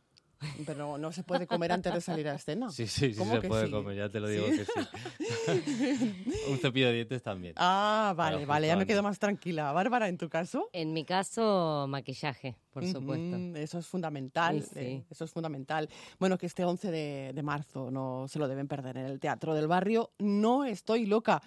[0.65, 2.69] Pero no se puede comer antes de salir a escena.
[2.71, 3.71] Sí, sí, sí ¿Cómo se puede sí?
[3.71, 4.57] comer, ya te lo digo ¿Sí?
[4.57, 6.33] que sí.
[6.49, 7.53] un cepillo de dientes también.
[7.57, 9.71] Ah, vale, vale, ya me quedo más tranquila.
[9.71, 10.69] Bárbara, ¿en tu caso?
[10.73, 13.35] En mi caso, maquillaje, por supuesto.
[13.57, 14.79] Eso es fundamental, Sí, sí.
[14.79, 15.89] eh, eso es fundamental.
[16.19, 19.53] Bueno, que este 11 de, de marzo no se lo deben perder en el Teatro
[19.53, 20.11] del Barrio.
[20.19, 21.41] No estoy loca.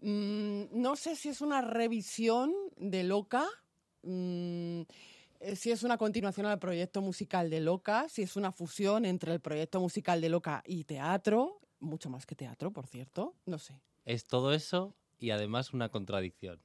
[0.00, 3.44] Mm, no sé si es una revisión de Loca,
[4.02, 4.82] mm,
[5.54, 9.40] si es una continuación al proyecto musical de Loca, si es una fusión entre el
[9.40, 13.80] proyecto musical de Loca y teatro, mucho más que teatro, por cierto, no sé.
[14.04, 16.60] Es todo eso y además una contradicción.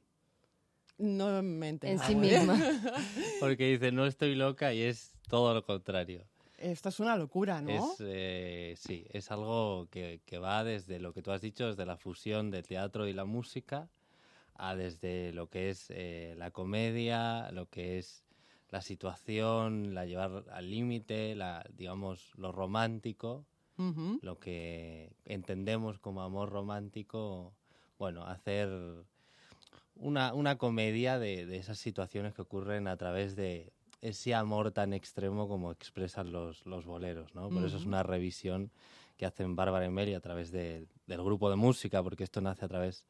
[0.98, 2.16] No me he En sí ¿eh?
[2.16, 2.58] misma.
[3.40, 6.26] Porque dice, no estoy loca y es todo lo contrario.
[6.58, 7.70] Esto es una locura, ¿no?
[7.70, 11.86] Es, eh, sí, es algo que, que va desde lo que tú has dicho, desde
[11.86, 13.90] la fusión del teatro y la música,
[14.56, 18.24] a desde lo que es eh, la comedia, lo que es
[18.70, 23.46] la situación, la llevar al límite, la, digamos, lo romántico,
[24.24, 27.54] lo que entendemos como amor romántico,
[28.00, 28.70] bueno, hacer
[29.96, 34.94] una, una comedia de, de esas situaciones que ocurren a través de ese amor tan
[34.94, 37.50] extremo como expresan los, los boleros, ¿no?
[37.50, 38.72] Por eso es una revisión
[39.18, 42.66] que hacen Bárbara y Meli a través de- del grupo de música, porque esto nace
[42.66, 43.06] a través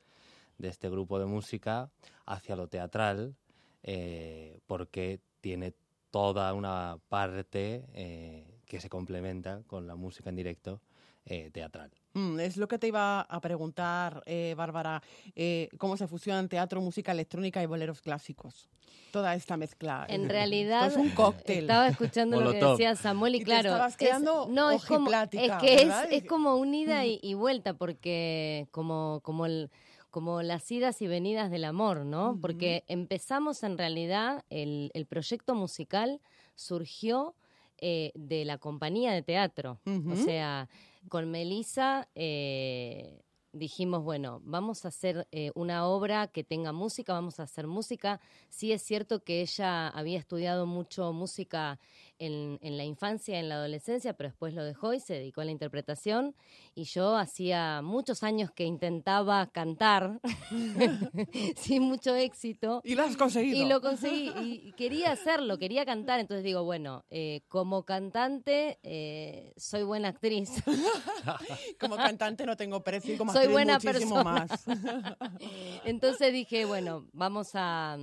[0.57, 1.89] de este grupo de música
[2.25, 3.35] hacia lo teatral,
[3.83, 5.73] eh, porque tiene
[6.11, 10.81] toda una parte eh, que se complementa con la música en directo
[11.25, 11.89] eh, teatral.
[12.15, 15.01] Mm, es lo que te iba a preguntar, eh, Bárbara,
[15.37, 18.69] eh, cómo se fusionan teatro, música electrónica y boleros clásicos.
[19.11, 20.05] Toda esta mezcla.
[20.09, 21.59] En Eh, realidad, esto es un cóctel.
[21.59, 24.83] estaba escuchando lo que decía Samuel y, Y te claro, estabas es- quedando no es
[24.83, 29.45] como, es ojiplática, que es, es como un ida y, y vuelta porque como como
[29.45, 29.69] el
[30.17, 32.39] como las idas y venidas del amor, ¿no?
[32.41, 36.21] Porque empezamos en realidad el, el proyecto musical
[36.55, 37.35] surgió
[37.77, 40.69] eh, de la compañía de teatro, o sea,
[41.07, 43.21] con Melissa eh,
[43.53, 48.19] dijimos, bueno, vamos a hacer eh, una obra que tenga música, vamos a hacer música.
[48.49, 51.79] Sí es cierto que ella había estudiado mucho música
[52.19, 55.45] en, en la infancia, en la adolescencia, pero después lo dejó y se dedicó a
[55.45, 56.35] la interpretación.
[56.75, 60.19] Y yo hacía muchos años que intentaba cantar,
[61.55, 62.81] sin mucho éxito.
[62.83, 63.57] Y lo has conseguido.
[63.57, 66.19] Y lo conseguí, y quería hacerlo, quería cantar.
[66.19, 70.49] Entonces digo, bueno, eh, como cantante eh, soy buena actriz.
[71.79, 74.47] Como cantante no tengo precio y como soy actriz buena muchísimo persona.
[74.49, 74.65] más.
[75.85, 77.97] Entonces dije, bueno, vamos a...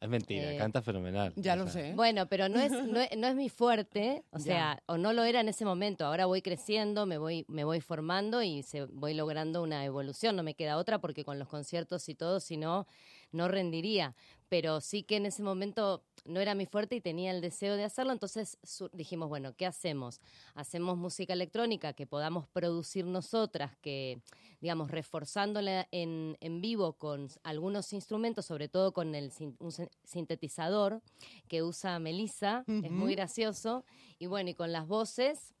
[0.00, 1.32] Es mentira, Eh, canta fenomenal.
[1.36, 1.92] Ya lo sea, sé.
[1.94, 4.44] Bueno, pero no es, no, es- no es mi fuerte, o Ya.
[4.44, 6.06] sea, o no lo era en ese momento.
[6.06, 10.36] Ahora voy creciendo, me voy, me voy formando y se, voy logrando una evolución.
[10.36, 12.86] No me queda otra porque con los conciertos y todo, si no,
[13.32, 14.14] no rendiría.
[14.48, 17.84] Pero sí que en ese momento no era mi fuerte y tenía el deseo de
[17.84, 18.58] hacerlo, entonces
[18.92, 20.20] dijimos, bueno, ¿qué hacemos?
[20.54, 24.20] Hacemos música electrónica que podamos producir nosotras, que,
[24.60, 29.90] digamos, reforzándola en, en vivo con algunos instrumentos, sobre todo con el sin- un sin-
[30.04, 31.02] sintetizador
[31.46, 33.84] que usa Melissa, es muy gracioso,
[34.18, 35.54] y bueno, y con las voces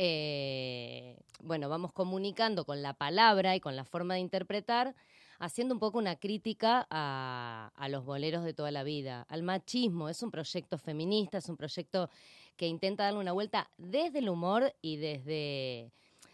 [0.00, 4.94] eh, bueno, vamos comunicando con la palabra y con la forma de interpretar,
[5.38, 10.08] haciendo un poco una crítica a, a los boleros de toda la vida, al machismo.
[10.08, 12.10] Es un proyecto feminista, es un proyecto
[12.56, 15.92] que intenta darle una vuelta desde el humor y desde,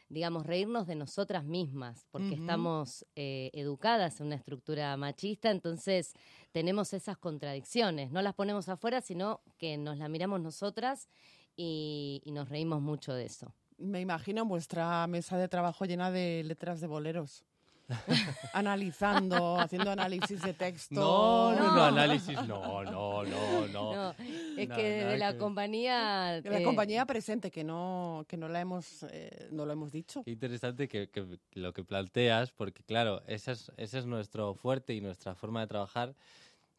[0.08, 6.14] digamos, reírnos de nosotras mismas, porque estamos eh, educadas en una estructura machista, entonces
[6.50, 8.10] tenemos esas contradicciones.
[8.10, 11.08] No las ponemos afuera, sino que nos la miramos nosotras
[11.56, 13.52] y, y nos reímos mucho de eso.
[13.76, 17.44] Me imagino vuestra mesa de trabajo llena de letras de boleros.
[18.52, 20.94] Analizando, haciendo análisis de texto.
[20.94, 23.94] No, no, no, análisis, no, no, no, no.
[23.94, 24.10] No,
[24.56, 26.40] es Nada, que de la que- compañía...
[26.42, 29.92] De la eh, compañía presente, que no, que no la hemos, eh, no lo hemos
[29.92, 30.22] dicho.
[30.24, 34.94] Qué interesante que, que lo que planteas, porque claro, ese es, ese es nuestro fuerte
[34.94, 36.14] y nuestra forma de trabajar,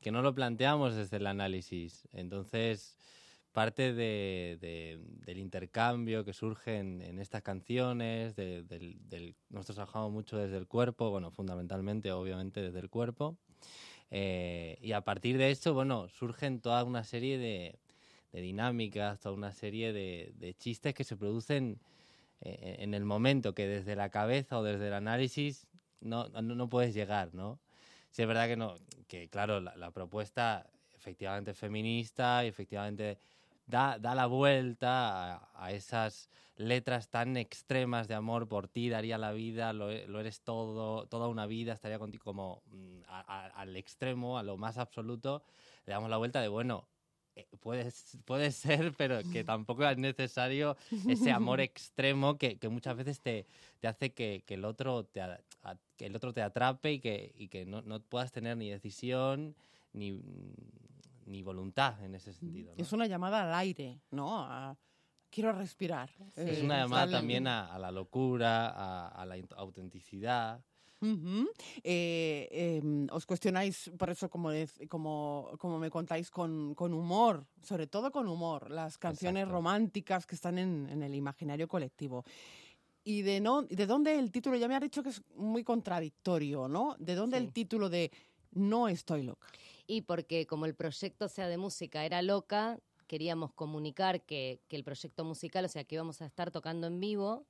[0.01, 2.07] que no lo planteamos desde el análisis.
[2.13, 2.97] Entonces,
[3.55, 9.77] parte de- de- del intercambio que surge en, en estas canciones, de- del, del- nosotros
[9.77, 13.37] trabajamos mucho desde el cuerpo, bueno, fundamentalmente, obviamente, desde el cuerpo.
[14.11, 17.79] Eh, y a partir de esto, bueno, surgen toda una serie de,
[18.33, 21.79] dinámicas, toda una serie de, chistes que se producen
[22.41, 25.65] eh, en el momento que desde la cabeza o desde el análisis
[26.01, 27.61] no, no, no puedes llegar, ¿no?
[28.11, 28.75] Sí, es verdad que no,
[29.07, 33.17] que claro, la, la propuesta efectivamente feminista y efectivamente
[33.67, 39.17] da, da la vuelta a, a esas letras tan extremas de amor por ti, daría
[39.17, 43.47] la vida, lo, lo eres todo, toda una vida, estaría contigo como mm, a- a-
[43.47, 45.43] al extremo, a lo más absoluto,
[45.85, 46.87] le damos la vuelta de, bueno,
[47.35, 47.91] eh, puede,
[48.23, 50.77] puede ser, pero que tampoco es necesario
[51.09, 53.45] ese amor extremo que, que muchas veces te,
[53.81, 55.41] te hace que, que el otro te, a-
[55.97, 59.55] que el otro te atrape y que, y que no, no puedas tener ni decisión
[59.93, 60.21] ni,
[61.25, 62.73] ni voluntad en ese sentido.
[62.75, 62.81] ¿no?
[62.81, 64.39] Es una llamada al aire, ¿no?
[64.39, 64.77] A-
[65.29, 66.09] quiero respirar.
[66.35, 70.63] Es Eh, una llamada también a, a la locura, a, a la autenticidad.
[71.83, 74.49] Eh, em, os cuestionáis, por eso, como,
[74.89, 79.53] como, como me contáis, con, con humor, sobre todo con humor, las canciones Exacto.
[79.55, 82.23] románticas que están en, en el imaginario colectivo.
[83.03, 84.55] ¿Y de, no, de dónde el título?
[84.57, 86.95] Ya me ha dicho que es muy contradictorio, ¿no?
[86.97, 88.09] ¿De dónde el título de
[88.55, 89.47] No estoy loca?
[89.85, 94.83] Y porque como el proyecto sea de música era loca, queríamos comunicar que, que el
[94.83, 97.45] proyecto musical, o sea, que íbamos a estar tocando en vivo.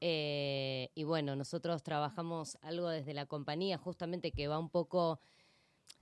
[0.00, 5.20] eh, y bueno, nosotros trabajamos algo desde la compañía, justamente que va un poco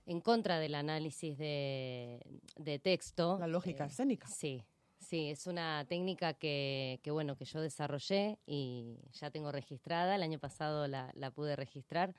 [0.05, 2.21] en contra del análisis de,
[2.55, 3.37] de texto.
[3.39, 4.27] La lógica Eh, escénica.
[4.27, 4.63] Sí,
[4.99, 10.15] sí, es una técnica que, que, bueno, que yo desarrollé y ya tengo registrada.
[10.15, 12.15] El año pasado la, la pude registrar.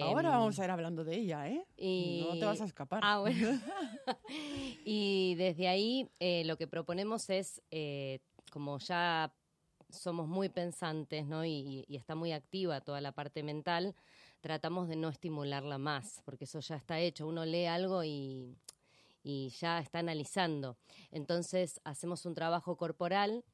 [0.00, 1.64] Ahora Em, vamos a ir hablando de ella, ¿eh?
[1.76, 3.00] y- No te vas a escapar.
[3.04, 3.36] Ah, bueno.
[4.84, 8.18] y desde ahí eh, lo que proponemos es, eh,
[8.50, 9.32] como ya
[9.90, 11.44] somos muy pensantes, ¿no?
[11.44, 13.94] Y, y está muy activa toda la parte mental,
[14.40, 17.26] tratamos de no estimularla más, porque eso ya está hecho.
[17.26, 18.56] Uno lee algo y,
[19.22, 20.76] y ya está analizando.
[21.10, 23.44] Entonces hacemos un trabajo corporal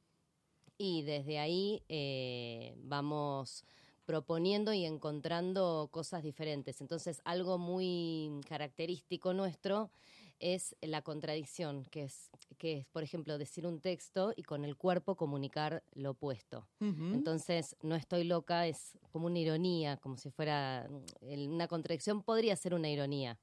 [0.77, 3.65] y desde ahí eh, vamos
[4.07, 6.81] proponiendo y encontrando cosas diferentes.
[6.81, 9.91] Entonces, algo muy característico nuestro
[10.39, 14.77] es la contradicción, que es, que es, por ejemplo, decir un texto y con el
[14.77, 16.67] cuerpo comunicar lo opuesto.
[17.13, 20.87] Entonces, no estoy loca es como una ironía, como si fuera
[21.21, 23.37] el- una contradicción, podría ser una ironía.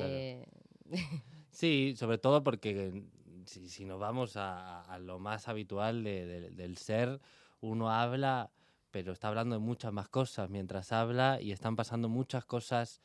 [0.00, 0.44] Eh,
[1.50, 3.04] Sí, sobre todo porque
[3.44, 7.20] si, si nos vamos a, a lo más habitual de- de- del ser,
[7.60, 8.50] uno habla,
[8.92, 13.00] pero está hablando de muchas más cosas mientras habla y están pasando muchas cosas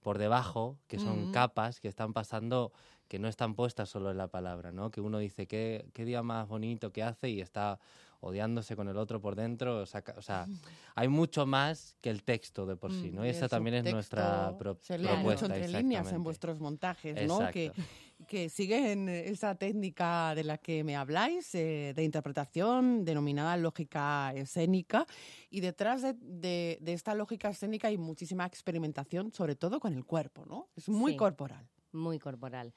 [0.00, 2.72] por debajo, que son capas que están pasando,
[3.08, 4.90] que no están puestas solo en la palabra, ¿no?
[4.90, 7.28] Que uno dice, ¿qué, qué día más bonito que hace?
[7.28, 7.80] Y está
[8.20, 9.78] odiándose con el otro por dentro.
[9.80, 10.46] O sea, ca- o sea,
[10.94, 13.22] hay mucho más que el texto de por sí, ¿no?
[13.22, 15.22] Mm, Y el esa también es nuestra pro- se lee propuesta.
[15.30, 17.38] mucho entre líneas en vuestros montajes, ¿no?
[17.50, 17.72] Que,
[18.28, 25.06] Que siguen esa técnica de la que me habláis, eh, de interpretación denominada lógica escénica.
[25.50, 30.04] Y detrás de, de- de esta lógica escénica hay muchísima experimentación, sobre todo con el
[30.04, 30.68] cuerpo, ¿no?
[30.76, 31.16] Es muy Sí.
[31.18, 31.68] corporal.
[31.92, 32.72] Muy corporal.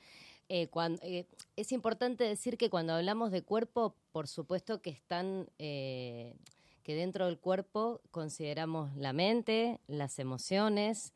[0.50, 1.26] Eh, cuan- eh,
[1.56, 6.36] es importante decir que cuando hablamos de cuerpo, por supuesto que están, eh,
[6.84, 11.14] que dentro del cuerpo consideramos la mente, las emociones,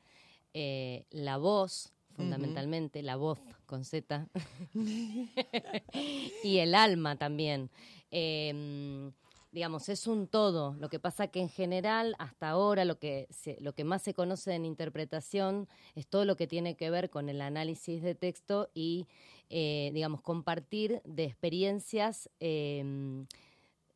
[0.53, 4.27] eh, la voz, fundamentalmente, la voz con Z,
[6.43, 7.69] y el alma también.
[8.11, 9.11] Em,
[9.51, 10.75] digamos, es un todo.
[10.79, 14.13] Lo que pasa que en general, hasta ahora, lo que, se- lo que más se
[14.13, 18.69] conoce en interpretación es todo lo que tiene que ver con el análisis de texto
[18.73, 19.07] y,
[19.49, 22.29] eh, digamos, compartir de experiencias.
[22.39, 23.25] em,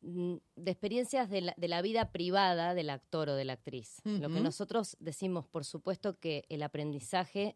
[0.04, 4.00] de experiencias de la, de la vida privada del actor o de la actriz.
[4.04, 7.54] Lo que nosotros decimos, por supuesto, que el aprendizaje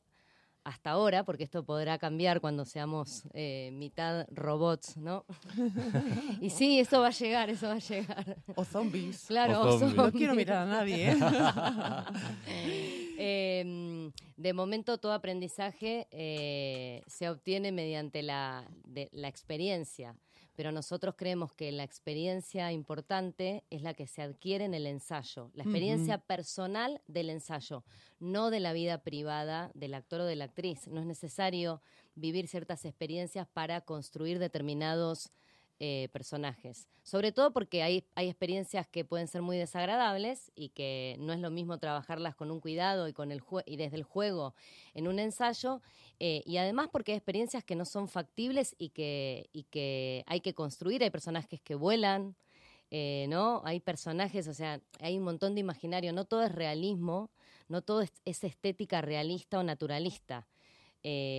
[0.67, 5.25] hasta ahora, porque esto podrá cambiar cuando seamos eh, mitad robots, ¿no?
[6.41, 8.37] y sí, eso va a llegar, eso va a llegar.
[8.57, 9.27] O zombies.
[9.29, 9.95] Claro, O o zombies.
[9.97, 11.17] No quiero mirar a nadie, ¿eh?
[13.19, 20.15] Eh, de momento todo aprendizaje eh, se obtiene mediante la, de- la experiencia,
[20.57, 25.51] pero nosotros creemos que la experiencia importante es la que se adquiere en el ensayo,
[25.55, 27.85] la experiencia personal del ensayo,
[28.19, 30.89] no de la vida privada del actor o de la actriz.
[30.89, 31.83] No es necesario
[32.15, 35.31] vivir ciertas experiencias para construir determinados
[35.79, 36.89] eh, personajes.
[37.03, 41.39] Sobre todo porque hay, hay experiencias que pueden ser muy desagradables y que no es
[41.41, 44.55] lo mismo trabajarlas con un cuidado y, con el y desde el juego
[44.95, 45.83] en un ensayo.
[46.19, 50.41] eh, y además porque hay experiencias que no son factibles y que, y que hay
[50.41, 51.03] que construir.
[51.03, 52.37] Hay personajes que vuelan,
[52.91, 53.61] eh, ¿no?
[53.67, 56.15] Hay personajes, o sea, hay un montón de imaginario.
[56.15, 57.29] No todo es realismo,
[57.69, 60.47] no todo es, es estética realista o naturalista.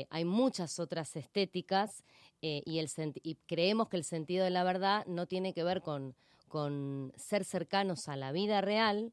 [0.10, 2.06] Hay muchas otras estéticas
[2.42, 5.64] eh, y, el senti- y creemos que el sentido de la verdad no tiene que
[5.64, 6.16] ver con,
[6.48, 9.12] con ser cercanos a la vida real,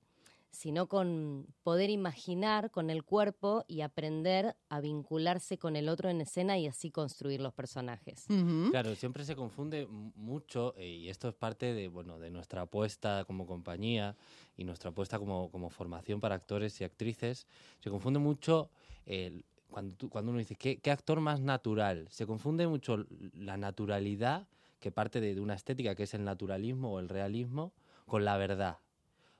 [0.50, 6.20] sino con poder imaginar con el cuerpo y aprender a vincularse con el otro en
[6.20, 8.26] escena y así construir los personajes.
[8.70, 13.24] Claro, siempre se confunde mucho eh, y esto es parte de bueno de nuestra apuesta
[13.24, 14.16] como compañía
[14.56, 17.48] y nuestra apuesta como, como formación para actores y actrices.
[17.80, 18.70] Se confunde mucho
[19.06, 19.44] el-
[19.74, 22.06] cuando, tú- cuando uno dice ¿qué, qué actor más natural.
[22.08, 23.04] Se confunde mucho
[23.34, 24.46] la naturalidad
[24.78, 27.72] que parte de, de una estética que es el naturalismo o el realismo
[28.06, 28.78] con la verdad.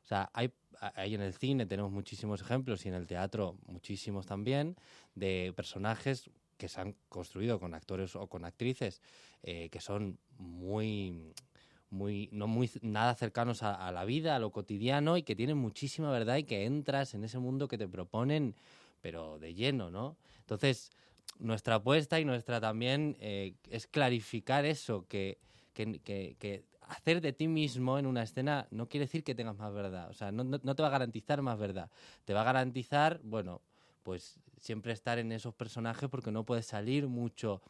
[0.03, 0.53] O sea, hay,
[0.97, 4.75] hay en el cine tenemos muchísimos ejemplos y en el teatro muchísimos también
[5.15, 6.29] de personajes
[6.59, 9.03] que se han construido con actores o con actrices
[9.45, 11.33] eh, que son muy
[11.91, 15.59] muy no muy nada cercanos a, a la vida a lo cotidiano y que tienen
[15.59, 18.57] muchísima verdad y que entras en ese mundo que te proponen
[19.05, 20.91] pero de lleno no entonces
[21.39, 25.37] nuestra apuesta y nuestra también eh, es clarificar eso que,
[25.75, 30.09] que, hacer de ti mismo en una escena no quiere decir que tengas más verdad
[30.09, 31.91] o sea no- no te va a garantizar más verdad.
[32.25, 33.61] Te va a garantizar bueno
[34.03, 37.61] pues siempre estar en esos personajes porque no puedes salir mucho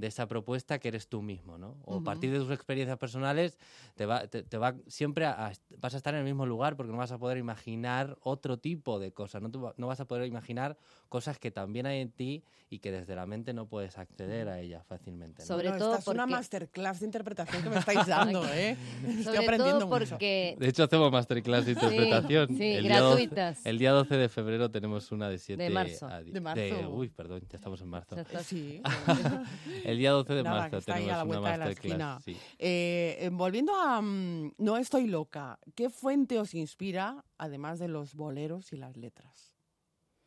[0.00, 1.76] de esa propuesta que eres tú mismo, ¿no?
[1.84, 3.58] O a partir de tus experiencias personales
[3.94, 6.76] te va, te, te va siempre a, a- vas a estar en el mismo lugar
[6.76, 10.06] porque no vas a poder imaginar otro tipo de cosas, no, te no vas a
[10.06, 10.76] poder imaginar
[11.08, 14.60] cosas que también hay en ti y que desde la mente no puedes acceder a
[14.60, 15.42] ellas fácilmente.
[15.42, 15.46] ¿no?
[15.46, 18.76] Sobre todo esta es una masterclass de interpretación que me estáis dando, ¿eh?
[19.06, 20.16] Estoy Sobre aprendiendo todo mucho.
[20.18, 22.48] De hecho, hacemos masterclass de interpretación.
[22.56, 23.66] sí, el, día 12, gratuitas.
[23.66, 26.06] el día 12 de febrero tenemos una de 7 marzo.
[26.06, 26.90] a di- De marzo.
[26.90, 28.14] uy, perdón, ya estamos en marzo.
[28.14, 28.42] Ya está.
[28.44, 28.80] Sí.
[29.90, 32.18] el día 12 de Nada, marzo ahí tenemos a la una vuelta de la masterclass.
[32.18, 32.20] esquina.
[32.24, 32.36] sí.
[32.58, 38.72] Eh, volviendo a mm, No estoy loca, ¿qué fuente os inspira, además de los boleros
[38.72, 39.54] y las letras?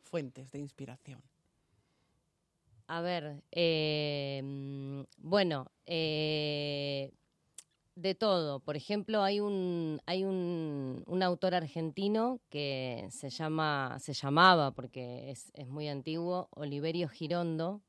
[0.02, 1.22] Fuentes de inspiración.
[2.86, 7.12] A ver, eh, mm, bueno, eh,
[7.94, 8.60] de todo.
[8.60, 15.30] Por ejemplo, hay un hay un, un autor argentino que se llama se llamaba porque
[15.30, 17.80] es, es muy antiguo, Oliverio Girondo.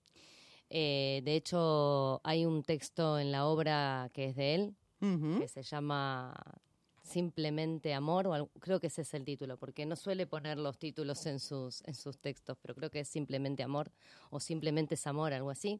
[0.77, 4.75] Eh, de hecho, hay un texto en la obra que es de él
[5.39, 6.33] que se llama
[7.01, 10.77] Simplemente Amor, o algo- creo que ese es el título, porque no suele poner los
[10.77, 13.89] títulos en sus, en sus textos, pero creo que es Simplemente Amor
[14.31, 15.79] o Simplemente es Amor, algo así.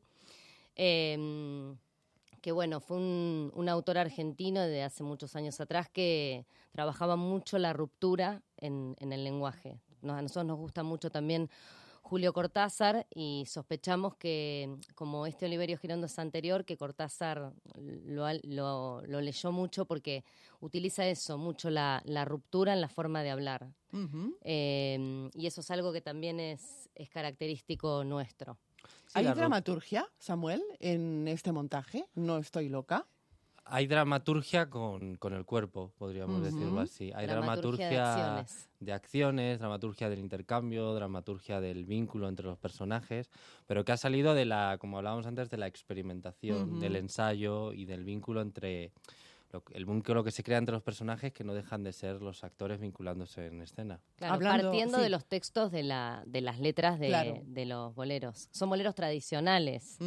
[0.77, 1.75] Eh,
[2.41, 7.57] que bueno, fue un, un autor argentino de hace muchos años atrás que trabajaba mucho
[7.57, 9.79] la ruptura en, en el lenguaje.
[10.01, 11.49] Nos- a nosotros nos gusta mucho también
[12.07, 19.01] Julio Cortázar y sospechamos que, como este Oliverio Girondo es anterior, que Cortázar lo, lo-
[19.01, 20.23] lo leyó mucho porque
[20.59, 23.67] utiliza eso, mucho la, la ruptura en la forma de hablar.
[24.43, 28.59] Eh, y eso es algo que también es, es característico nuestro.
[29.15, 32.05] ¿Hay dramaturgia, Samuel, en este montaje?
[32.13, 33.07] No estoy loca.
[33.67, 36.45] Hay dramaturgia con, con el cuerpo, podríamos Ujú.
[36.45, 37.11] decirlo así.
[37.15, 38.69] Hay Dramaturgia de dramaturgia acciones.
[38.79, 43.31] de acciones, dramaturgia del intercambio, dramaturgia del vínculo entre los personajes,
[43.65, 46.79] pero que ha salido de la, como hablábamos antes, de la experimentación, Ujú.
[46.79, 48.91] del ensayo y del vínculo entre
[49.73, 52.77] el vínculo que se crea entre los personajes que no dejan de ser los actores
[52.79, 54.01] vinculándose en escena.
[54.17, 55.03] Claro, Hablando- partiendo sí.
[55.05, 57.41] de los textos de, la, de las letras de, Claro.
[57.45, 58.49] de los boleros.
[58.51, 59.97] Son boleros tradicionales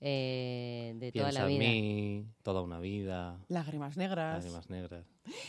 [0.00, 1.70] eh, de toda Piensa la en vida.
[1.70, 4.36] mí, toda una vida, Lágrimas negras.
[4.44, 5.04] lágrimas negras.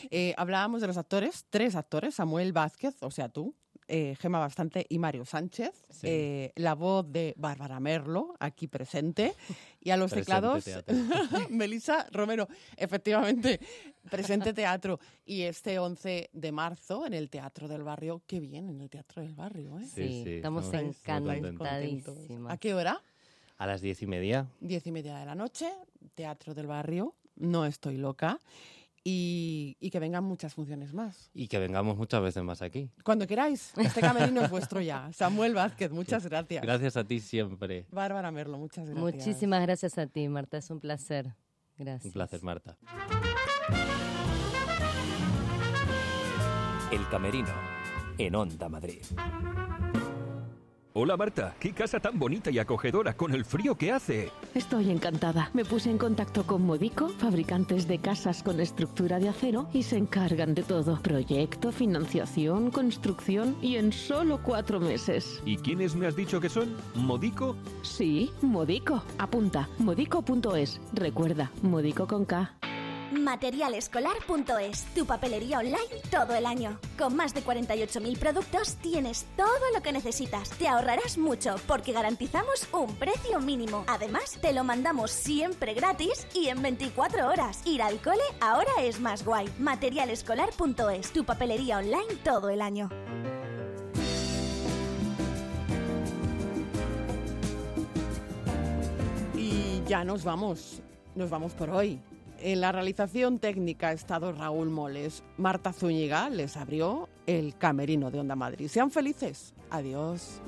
[0.10, 3.56] Eh, hablábamos de los actores, tres actores, Samuel Vázquez, o sea, tú,
[3.90, 6.08] eh, Gema Bastante y Mario Sánchez, Sí.
[6.10, 9.34] eh, la voz de Bárbara Merlo, aquí presente,
[9.80, 10.66] y a los Presente teclados.
[11.50, 13.60] Melissa Romero, efectivamente,
[14.10, 15.00] presente teatro.
[15.26, 19.22] Y este 11 de marzo en el Teatro del Barrio, qué bien, en el Teatro
[19.22, 19.86] del Barrio, ¿eh?
[19.86, 22.52] Sí, Sí, sí, estamos estamos encantadísimas.
[22.54, 23.02] ¿A qué hora?
[23.58, 24.48] A las diez y media.
[24.60, 25.72] Diez y media de la noche,
[26.16, 28.40] Teatro del Barrio, no estoy loca,
[29.04, 31.32] y, y que vengan muchas funciones más.
[31.34, 32.92] Y que vengamos muchas veces más aquí.
[33.04, 35.10] Cuando queráis, este camerino es vuestro ya.
[35.14, 36.62] Samuel Vázquez, muchas gracias.
[36.62, 37.86] Gracias a ti siempre.
[37.90, 39.16] Bárbara Merlo, muchas gracias.
[39.16, 40.58] Muchísimas gracias a ti, Marta.
[40.58, 41.34] Es un placer.
[41.78, 42.06] Gracias.
[42.06, 42.78] Un placer, Marta.
[46.92, 47.54] El Camerino,
[48.18, 49.04] en Onda Madrid.
[51.00, 54.32] Hola Marta, qué casa tan bonita y acogedora con el frío que hace.
[54.56, 55.52] Estoy encantada.
[55.54, 59.96] Me puse en contacto con Modico, fabricantes de casas con estructura de acero, y se
[59.98, 61.00] encargan de todo.
[61.04, 65.40] Proyecto, financiación, construcción y en solo cuatro meses.
[65.46, 66.76] ¿Y quiénes me has dicho que son?
[66.96, 67.56] ¿Modico?
[67.84, 69.04] Sí, Modico.
[69.20, 70.82] Apunta, modico.es.
[70.94, 72.56] Recuerda, Modico con K.
[73.12, 75.78] Materialescolar.es, tu papelería online
[76.12, 76.80] todo el año.
[76.98, 80.50] Con más de 48.000 productos tienes todo lo que necesitas.
[80.52, 83.86] Te ahorrarás mucho porque garantizamos un precio mínimo.
[83.88, 87.62] Además, te lo mandamos siempre gratis y en 24 horas.
[87.66, 89.48] Ir al cole ahora es más guay.
[89.60, 92.90] Materialescolar.es, tu papelería online todo el año.
[99.34, 100.82] Y ya nos vamos,
[101.16, 102.02] nos vamos por hoy.
[102.40, 105.24] En la realización técnica ha estado Raúl Moles.
[105.38, 108.68] Marta Zúñiga les abrió el camerino de Onda Madrid.
[108.68, 109.54] Sean felices.
[109.72, 110.42] Adiós.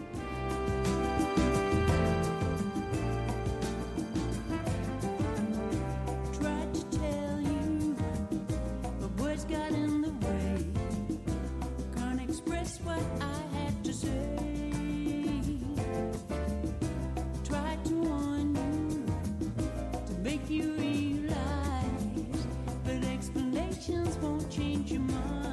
[23.90, 25.49] Explanations won't change your mind.